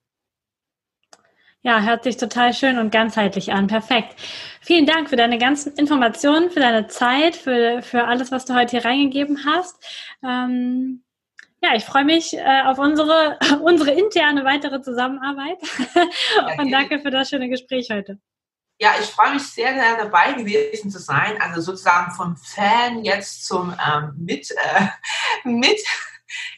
Ja, 1.67 1.81
hört 1.81 2.05
sich 2.05 2.19
total 2.19 2.53
schön 2.53 2.79
und 2.79 2.93
ganzheitlich 2.93 3.51
an. 3.51 3.69
Perfekt. 3.69 4.21
Vielen 4.61 4.85
Dank 4.85 5.09
für 5.09 5.17
deine 5.17 5.39
ganzen 5.39 5.73
Informationen, 5.77 6.51
für 6.51 6.61
deine 6.61 6.89
Zeit, 6.89 7.37
für, 7.37 7.81
für 7.81 8.05
alles, 8.05 8.31
was 8.31 8.45
du 8.45 8.55
heute 8.55 8.73
hier 8.73 8.85
reingegeben 8.85 9.47
hast. 9.47 9.83
Ähm, 10.23 11.05
ja, 11.63 11.75
ich 11.75 11.85
freue 11.87 12.05
mich 12.05 12.37
äh, 12.37 12.63
auf 12.67 12.79
unsere, 12.79 13.39
unsere 13.63 13.93
interne 13.93 14.45
weitere 14.45 14.83
Zusammenarbeit 14.83 15.57
und 16.59 16.71
danke 16.71 17.01
für 17.01 17.11
das 17.11 17.31
schöne 17.31 17.49
Gespräch 17.49 17.89
heute. 17.91 18.19
Ja, 18.79 18.91
ich 19.01 19.07
freue 19.07 19.33
mich 19.33 19.45
sehr, 19.45 19.73
sehr 19.73 19.97
dabei 19.97 20.35
gewesen 20.35 20.91
zu 20.91 20.99
sein. 20.99 21.41
Also 21.41 21.63
sozusagen 21.63 22.13
vom 22.13 22.37
Fan 22.37 23.05
jetzt 23.05 23.47
zum 23.47 23.75
ähm, 23.83 24.13
mit, 24.19 24.51
äh, 24.51 24.87
mit, 25.49 25.81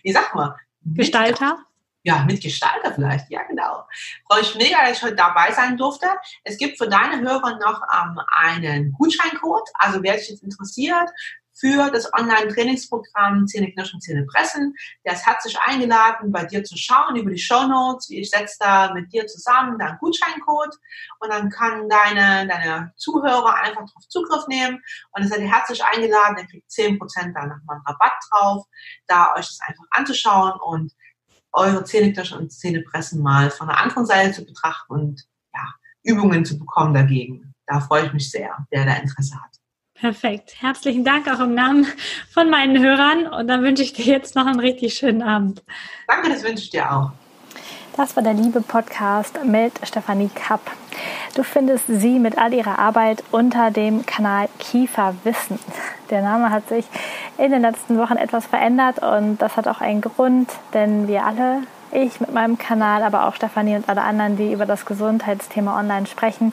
wie 0.02 0.10
sagt 0.10 0.34
man? 0.34 0.52
Gestalter 0.82 1.65
ja, 2.06 2.24
Mitgestalter 2.24 2.94
vielleicht, 2.94 3.28
ja 3.30 3.42
genau. 3.42 3.84
Freue 4.30 4.42
ich 4.42 4.54
mega, 4.54 4.78
dass 4.86 4.98
ich 4.98 5.02
heute 5.02 5.16
dabei 5.16 5.50
sein 5.50 5.76
durfte. 5.76 6.06
Es 6.44 6.56
gibt 6.56 6.78
für 6.78 6.88
deine 6.88 7.20
Hörer 7.20 7.58
noch 7.58 7.82
ähm, 7.92 8.20
einen 8.30 8.92
Gutscheincode, 8.92 9.68
also 9.74 10.00
wer 10.04 10.16
sich 10.16 10.30
jetzt 10.30 10.44
interessiert 10.44 11.10
für 11.58 11.90
das 11.90 12.12
Online-Trainingsprogramm 12.12 13.46
Zähne 13.46 13.72
knirschen, 13.72 14.00
Zähne 14.00 14.26
pressen, 14.26 14.74
der 15.04 15.14
ist 15.14 15.26
herzlich 15.26 15.58
eingeladen, 15.58 16.30
bei 16.30 16.44
dir 16.44 16.62
zu 16.62 16.76
schauen 16.76 17.16
über 17.16 17.30
die 17.30 17.38
Show 17.38 17.66
Notes. 17.66 18.10
Ich 18.10 18.30
setze 18.30 18.56
da 18.60 18.92
mit 18.92 19.10
dir 19.10 19.26
zusammen 19.26 19.78
deinen 19.78 19.98
Gutscheincode 19.98 20.76
und 21.18 21.32
dann 21.32 21.48
kann 21.48 21.88
deine, 21.88 22.46
deine 22.46 22.92
Zuhörer 22.96 23.54
einfach 23.54 23.86
darauf 23.86 24.08
Zugriff 24.08 24.46
nehmen 24.48 24.76
und 25.12 25.22
dann 25.22 25.28
seid 25.28 25.40
ihr 25.40 25.50
herzlich 25.50 25.82
eingeladen, 25.82 26.36
ihr 26.38 26.46
kriegt 26.46 26.70
10% 26.70 26.98
da 27.32 27.46
nochmal 27.46 27.76
einen 27.76 27.86
Rabatt 27.86 28.14
drauf, 28.30 28.66
da 29.06 29.32
euch 29.34 29.46
das 29.46 29.58
einfach 29.66 29.84
anzuschauen 29.90 30.52
und 30.60 30.92
eure 31.56 31.84
Zähneknirschen 31.84 32.38
und 32.38 32.52
Zähnepressen 32.52 33.22
mal 33.22 33.50
von 33.50 33.68
der 33.68 33.80
anderen 33.80 34.06
Seite 34.06 34.32
zu 34.32 34.44
betrachten 34.44 34.92
und 34.92 35.24
ja, 35.54 35.74
Übungen 36.02 36.44
zu 36.44 36.58
bekommen 36.58 36.94
dagegen. 36.94 37.54
Da 37.66 37.80
freue 37.80 38.06
ich 38.06 38.12
mich 38.12 38.30
sehr, 38.30 38.66
wer 38.70 38.84
da 38.84 38.94
Interesse 38.94 39.34
hat. 39.34 39.56
Perfekt. 39.94 40.60
Herzlichen 40.60 41.04
Dank 41.04 41.26
auch 41.26 41.40
im 41.40 41.54
Namen 41.54 41.86
von 42.30 42.50
meinen 42.50 42.82
Hörern 42.82 43.26
und 43.26 43.48
dann 43.48 43.62
wünsche 43.62 43.82
ich 43.82 43.94
dir 43.94 44.04
jetzt 44.04 44.34
noch 44.34 44.46
einen 44.46 44.60
richtig 44.60 44.94
schönen 44.94 45.22
Abend. 45.22 45.64
Danke, 46.06 46.28
das 46.28 46.44
wünsche 46.44 46.64
ich 46.64 46.70
dir 46.70 46.92
auch. 46.92 47.12
Das 47.96 48.14
war 48.14 48.22
der 48.22 48.34
Liebe 48.34 48.60
Podcast 48.60 49.42
mit 49.42 49.72
Stefanie 49.82 50.28
Kapp. 50.34 50.60
Du 51.34 51.42
findest 51.42 51.86
sie 51.86 52.18
mit 52.18 52.36
all 52.36 52.52
ihrer 52.52 52.78
Arbeit 52.78 53.24
unter 53.30 53.70
dem 53.70 54.04
Kanal 54.04 54.50
Kiefer 54.58 55.14
Wissen. 55.24 55.58
Der 56.10 56.20
Name 56.20 56.50
hat 56.50 56.68
sich 56.68 56.84
in 57.38 57.52
den 57.52 57.62
letzten 57.62 57.96
Wochen 57.96 58.18
etwas 58.18 58.44
verändert 58.44 58.98
und 58.98 59.38
das 59.38 59.56
hat 59.56 59.66
auch 59.66 59.80
einen 59.80 60.02
Grund, 60.02 60.50
denn 60.74 61.08
wir 61.08 61.24
alle, 61.24 61.62
ich 61.90 62.20
mit 62.20 62.34
meinem 62.34 62.58
Kanal, 62.58 63.02
aber 63.02 63.26
auch 63.26 63.34
Stefanie 63.34 63.76
und 63.76 63.88
alle 63.88 64.02
anderen, 64.02 64.36
die 64.36 64.52
über 64.52 64.66
das 64.66 64.84
Gesundheitsthema 64.84 65.80
online 65.80 66.06
sprechen, 66.06 66.52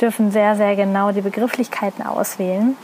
dürfen 0.00 0.32
sehr, 0.32 0.56
sehr 0.56 0.74
genau 0.74 1.12
die 1.12 1.20
Begrifflichkeiten 1.20 2.04
auswählen, 2.04 2.76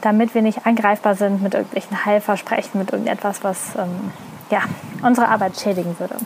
damit 0.00 0.34
wir 0.34 0.42
nicht 0.42 0.66
angreifbar 0.66 1.14
sind 1.14 1.40
mit 1.40 1.54
irgendwelchen 1.54 2.04
Heilversprechen, 2.04 2.80
mit 2.80 2.90
irgendetwas, 2.90 3.44
was 3.44 3.76
ähm, 3.76 4.10
ja, 4.50 4.62
unsere 5.02 5.28
Arbeit 5.28 5.58
schädigen 5.58 5.98
würde. 5.98 6.16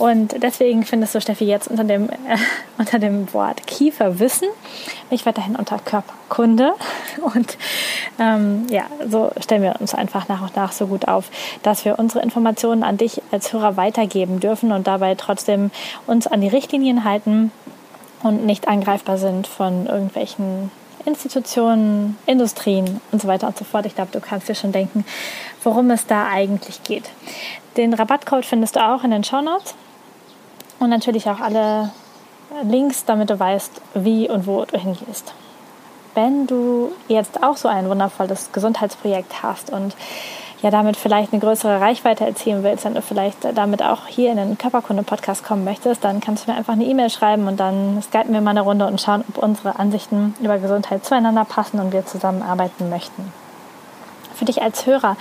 Und 0.00 0.42
deswegen 0.42 0.82
findest 0.84 1.14
du 1.14 1.20
Steffi 1.20 1.44
jetzt 1.44 1.68
unter 1.68 1.84
dem, 1.84 2.08
äh, 2.08 2.38
unter 2.78 2.98
dem 2.98 3.30
Wort 3.34 3.66
Kieferwissen, 3.66 4.48
mich 5.10 5.26
weiterhin 5.26 5.56
unter 5.56 5.78
Körperkunde. 5.78 6.72
Und 7.34 7.58
ähm, 8.18 8.66
ja, 8.70 8.84
so 9.06 9.30
stellen 9.40 9.62
wir 9.62 9.76
uns 9.78 9.94
einfach 9.94 10.26
nach 10.28 10.40
und 10.40 10.56
nach 10.56 10.72
so 10.72 10.86
gut 10.86 11.06
auf, 11.06 11.30
dass 11.62 11.84
wir 11.84 11.98
unsere 11.98 12.22
Informationen 12.24 12.82
an 12.82 12.96
dich 12.96 13.20
als 13.30 13.52
Hörer 13.52 13.76
weitergeben 13.76 14.40
dürfen 14.40 14.72
und 14.72 14.86
dabei 14.86 15.16
trotzdem 15.16 15.70
uns 16.06 16.26
an 16.26 16.40
die 16.40 16.48
Richtlinien 16.48 17.04
halten 17.04 17.52
und 18.22 18.46
nicht 18.46 18.68
angreifbar 18.68 19.18
sind 19.18 19.46
von 19.46 19.86
irgendwelchen 19.86 20.70
Institutionen, 21.06 22.18
Industrien 22.26 23.00
und 23.12 23.22
so 23.22 23.28
weiter 23.28 23.46
und 23.46 23.56
so 23.56 23.64
fort. 23.64 23.86
Ich 23.86 23.94
glaube, 23.94 24.10
du 24.12 24.20
kannst 24.20 24.48
dir 24.48 24.54
schon 24.54 24.72
denken, 24.72 25.04
worum 25.62 25.90
es 25.90 26.06
da 26.06 26.28
eigentlich 26.28 26.82
geht. 26.82 27.10
Den 27.76 27.94
Rabattcode 27.94 28.44
findest 28.44 28.76
du 28.76 28.80
auch 28.80 29.04
in 29.04 29.10
den 29.10 29.24
Show 29.24 29.40
Notes 29.40 29.74
und 30.78 30.90
natürlich 30.90 31.28
auch 31.28 31.40
alle 31.40 31.90
Links, 32.64 33.04
damit 33.04 33.30
du 33.30 33.38
weißt, 33.38 33.80
wie 33.94 34.28
und 34.28 34.46
wo 34.46 34.64
du 34.64 34.78
hingehst. 34.78 35.32
Wenn 36.14 36.46
du 36.46 36.92
jetzt 37.08 37.42
auch 37.42 37.56
so 37.56 37.68
ein 37.68 37.88
wundervolles 37.88 38.50
Gesundheitsprojekt 38.52 39.42
hast 39.42 39.70
und 39.70 39.94
ja 40.62 40.70
damit 40.70 40.96
vielleicht 40.96 41.32
eine 41.32 41.40
größere 41.40 41.80
Reichweite 41.80 42.24
erzielen 42.24 42.62
willst, 42.62 42.84
wenn 42.84 42.94
du 42.94 43.02
vielleicht 43.02 43.38
damit 43.54 43.82
auch 43.82 44.06
hier 44.06 44.30
in 44.30 44.36
den 44.36 44.58
Körperkunde-Podcast 44.58 45.44
kommen 45.44 45.64
möchtest, 45.64 46.04
dann 46.04 46.20
kannst 46.20 46.46
du 46.46 46.50
mir 46.50 46.56
einfach 46.56 46.74
eine 46.74 46.84
E-Mail 46.84 47.10
schreiben 47.10 47.46
und 47.46 47.58
dann 47.58 48.02
skypen 48.02 48.32
wir 48.32 48.40
mal 48.40 48.50
eine 48.50 48.62
Runde 48.62 48.86
und 48.86 49.00
schauen, 49.00 49.24
ob 49.28 49.42
unsere 49.42 49.78
Ansichten 49.78 50.34
über 50.40 50.58
Gesundheit 50.58 51.04
zueinander 51.04 51.44
passen 51.44 51.80
und 51.80 51.92
wir 51.92 52.06
zusammenarbeiten 52.06 52.90
möchten. 52.90 53.32
Für 54.40 54.46
dich 54.46 54.62
als 54.62 54.86
Hörer 54.86 55.18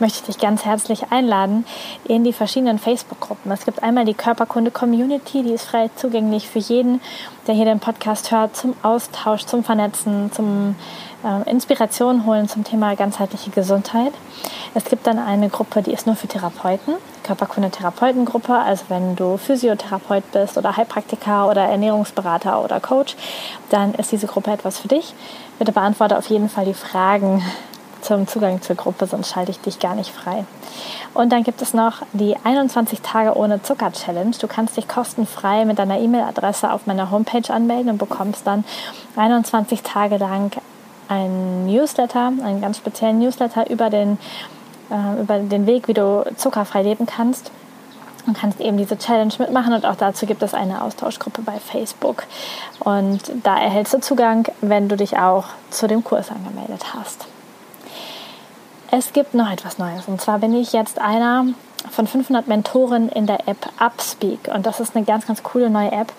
möchte 0.00 0.18
ich 0.18 0.26
dich 0.26 0.38
ganz 0.38 0.64
herzlich 0.64 1.12
einladen 1.12 1.64
in 2.02 2.24
die 2.24 2.32
verschiedenen 2.32 2.80
Facebook-Gruppen. 2.80 3.52
Es 3.52 3.64
gibt 3.64 3.84
einmal 3.84 4.04
die 4.04 4.14
Körperkunde-Community, 4.14 5.44
die 5.44 5.52
ist 5.52 5.66
frei 5.66 5.88
zugänglich 5.94 6.48
für 6.48 6.58
jeden, 6.58 7.00
der 7.46 7.54
hier 7.54 7.64
den 7.64 7.78
Podcast 7.78 8.32
hört, 8.32 8.56
zum 8.56 8.74
Austausch, 8.82 9.44
zum 9.44 9.62
Vernetzen, 9.62 10.32
zum 10.32 10.74
äh, 11.22 11.48
Inspiration 11.48 12.26
holen 12.26 12.48
zum 12.48 12.64
Thema 12.64 12.96
ganzheitliche 12.96 13.50
Gesundheit. 13.50 14.12
Es 14.74 14.84
gibt 14.86 15.06
dann 15.06 15.20
eine 15.20 15.48
Gruppe, 15.48 15.82
die 15.82 15.92
ist 15.92 16.08
nur 16.08 16.16
für 16.16 16.26
Therapeuten, 16.26 16.94
Körperkunde-Therapeutengruppe. 17.22 18.52
Also 18.52 18.86
wenn 18.88 19.14
du 19.14 19.36
Physiotherapeut 19.36 20.32
bist 20.32 20.58
oder 20.58 20.76
Heilpraktiker 20.76 21.48
oder 21.48 21.62
Ernährungsberater 21.62 22.64
oder 22.64 22.80
Coach, 22.80 23.14
dann 23.70 23.94
ist 23.94 24.10
diese 24.10 24.26
Gruppe 24.26 24.50
etwas 24.50 24.80
für 24.80 24.88
dich. 24.88 25.14
Bitte 25.60 25.70
beantworte 25.70 26.18
auf 26.18 26.26
jeden 26.26 26.48
Fall 26.48 26.64
die 26.64 26.74
Fragen 26.74 27.44
zum 28.02 28.26
Zugang 28.26 28.62
zur 28.62 28.76
Gruppe, 28.76 29.06
sonst 29.06 29.30
schalte 29.30 29.50
ich 29.50 29.60
dich 29.60 29.78
gar 29.78 29.94
nicht 29.94 30.10
frei. 30.10 30.44
Und 31.14 31.32
dann 31.32 31.42
gibt 31.42 31.62
es 31.62 31.74
noch 31.74 32.02
die 32.12 32.36
21 32.44 33.00
Tage 33.00 33.36
ohne 33.36 33.62
Zucker 33.62 33.92
Challenge. 33.92 34.34
Du 34.38 34.46
kannst 34.46 34.76
dich 34.76 34.88
kostenfrei 34.88 35.64
mit 35.64 35.78
deiner 35.78 35.98
E-Mail-Adresse 35.98 36.72
auf 36.72 36.86
meiner 36.86 37.10
Homepage 37.10 37.52
anmelden 37.52 37.90
und 37.90 37.98
bekommst 37.98 38.46
dann 38.46 38.64
21 39.16 39.82
Tage 39.82 40.18
lang 40.18 40.52
einen 41.08 41.66
Newsletter, 41.66 42.26
einen 42.26 42.60
ganz 42.60 42.78
speziellen 42.78 43.18
Newsletter 43.18 43.70
über 43.70 43.90
den, 43.90 44.18
äh, 44.90 45.20
über 45.20 45.38
den 45.38 45.66
Weg, 45.66 45.88
wie 45.88 45.94
du 45.94 46.24
zuckerfrei 46.36 46.82
leben 46.82 47.06
kannst 47.06 47.50
und 48.26 48.36
kannst 48.36 48.60
eben 48.60 48.76
diese 48.76 48.98
Challenge 48.98 49.32
mitmachen 49.38 49.72
und 49.72 49.86
auch 49.86 49.96
dazu 49.96 50.26
gibt 50.26 50.42
es 50.42 50.52
eine 50.52 50.82
Austauschgruppe 50.82 51.42
bei 51.42 51.58
Facebook. 51.60 52.24
Und 52.80 53.20
da 53.44 53.58
erhältst 53.58 53.94
du 53.94 54.00
Zugang, 54.00 54.46
wenn 54.60 54.88
du 54.88 54.96
dich 54.96 55.16
auch 55.18 55.44
zu 55.70 55.86
dem 55.86 56.02
Kurs 56.02 56.30
angemeldet 56.30 56.94
hast. 56.94 57.26
Es 58.98 59.12
gibt 59.12 59.34
noch 59.34 59.50
etwas 59.50 59.76
Neues. 59.76 60.08
Und 60.08 60.22
zwar 60.22 60.38
bin 60.38 60.54
ich 60.54 60.72
jetzt 60.72 60.98
einer 60.98 61.44
von 61.90 62.06
500 62.06 62.48
Mentoren 62.48 63.10
in 63.10 63.26
der 63.26 63.46
App 63.46 63.68
Upspeak. 63.78 64.48
Und 64.48 64.64
das 64.64 64.80
ist 64.80 64.96
eine 64.96 65.04
ganz, 65.04 65.26
ganz 65.26 65.42
coole 65.42 65.68
neue 65.68 65.92
App, 65.92 66.10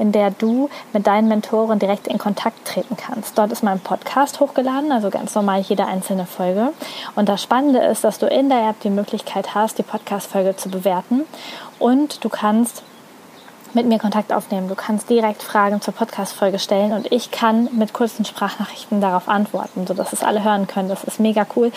in 0.00 0.10
der 0.10 0.32
du 0.32 0.68
mit 0.92 1.06
deinen 1.06 1.28
Mentoren 1.28 1.78
direkt 1.78 2.08
in 2.08 2.18
Kontakt 2.18 2.66
treten 2.66 2.96
kannst. 2.96 3.38
Dort 3.38 3.52
ist 3.52 3.62
mein 3.62 3.78
Podcast 3.78 4.40
hochgeladen, 4.40 4.90
also 4.90 5.10
ganz 5.10 5.32
normal 5.36 5.60
jede 5.60 5.86
einzelne 5.86 6.26
Folge. 6.26 6.72
Und 7.14 7.28
das 7.28 7.40
Spannende 7.40 7.78
ist, 7.78 8.02
dass 8.02 8.18
du 8.18 8.26
in 8.26 8.48
der 8.48 8.68
App 8.68 8.80
die 8.80 8.90
Möglichkeit 8.90 9.54
hast, 9.54 9.78
die 9.78 9.84
Podcast-Folge 9.84 10.56
zu 10.56 10.70
bewerten. 10.70 11.20
Und 11.78 12.24
du 12.24 12.28
kannst 12.28 12.82
mit 13.74 13.86
mir 13.86 13.98
Kontakt 13.98 14.32
aufnehmen. 14.32 14.68
Du 14.68 14.74
kannst 14.74 15.10
direkt 15.10 15.42
Fragen 15.42 15.80
zur 15.80 15.94
Podcast-Folge 15.94 16.58
stellen 16.58 16.92
und 16.92 17.10
ich 17.12 17.30
kann 17.30 17.68
mit 17.76 17.92
kurzen 17.92 18.24
Sprachnachrichten 18.24 19.00
darauf 19.00 19.28
antworten, 19.28 19.86
sodass 19.86 20.12
es 20.12 20.22
alle 20.22 20.44
hören 20.44 20.66
können. 20.66 20.88
Das 20.88 21.04
ist 21.04 21.20
mega 21.20 21.46
cool. 21.56 21.72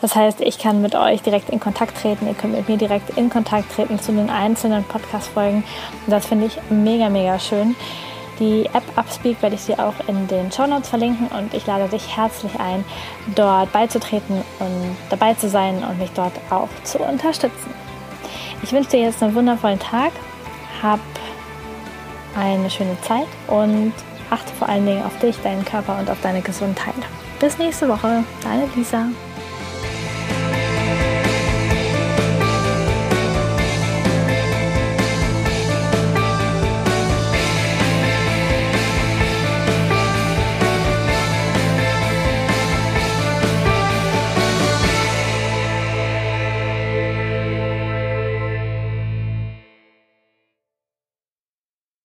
Das 0.00 0.14
heißt, 0.16 0.40
ich 0.40 0.58
kann 0.58 0.82
mit 0.82 0.94
euch 0.94 1.22
direkt 1.22 1.50
in 1.50 1.60
Kontakt 1.60 2.00
treten. 2.00 2.26
Ihr 2.26 2.34
könnt 2.34 2.54
mit 2.54 2.68
mir 2.68 2.76
direkt 2.76 3.16
in 3.16 3.30
Kontakt 3.30 3.72
treten 3.74 3.98
zu 4.00 4.12
den 4.12 4.30
einzelnen 4.30 4.84
Podcast-Folgen. 4.84 5.64
Das 6.06 6.26
finde 6.26 6.46
ich 6.46 6.58
mega, 6.70 7.08
mega 7.08 7.38
schön. 7.38 7.76
Die 8.40 8.66
App 8.72 8.82
Upspeak 8.96 9.40
werde 9.42 9.54
ich 9.54 9.66
dir 9.66 9.78
auch 9.78 9.94
in 10.08 10.26
den 10.26 10.50
Show 10.50 10.66
Notes 10.66 10.88
verlinken 10.88 11.28
und 11.28 11.54
ich 11.54 11.66
lade 11.66 11.88
dich 11.88 12.16
herzlich 12.16 12.58
ein, 12.58 12.84
dort 13.34 13.70
beizutreten 13.72 14.42
und 14.58 14.96
dabei 15.08 15.34
zu 15.34 15.48
sein 15.48 15.84
und 15.84 15.98
mich 15.98 16.10
dort 16.12 16.32
auch 16.50 16.68
zu 16.82 16.98
unterstützen. 16.98 17.72
Ich 18.62 18.72
wünsche 18.72 18.90
dir 18.90 19.00
jetzt 19.00 19.22
einen 19.22 19.34
wundervollen 19.34 19.78
Tag. 19.78 20.10
Hab 20.82 21.00
eine 22.36 22.70
schöne 22.70 22.96
Zeit 23.02 23.26
und 23.46 23.92
achte 24.30 24.52
vor 24.54 24.68
allen 24.68 24.86
Dingen 24.86 25.02
auf 25.02 25.18
dich, 25.18 25.36
deinen 25.42 25.64
Körper 25.64 25.98
und 25.98 26.10
auf 26.10 26.20
deine 26.22 26.42
Gesundheit. 26.42 26.94
Bis 27.40 27.58
nächste 27.58 27.88
Woche, 27.88 28.24
deine 28.42 28.66
Lisa. 28.74 29.06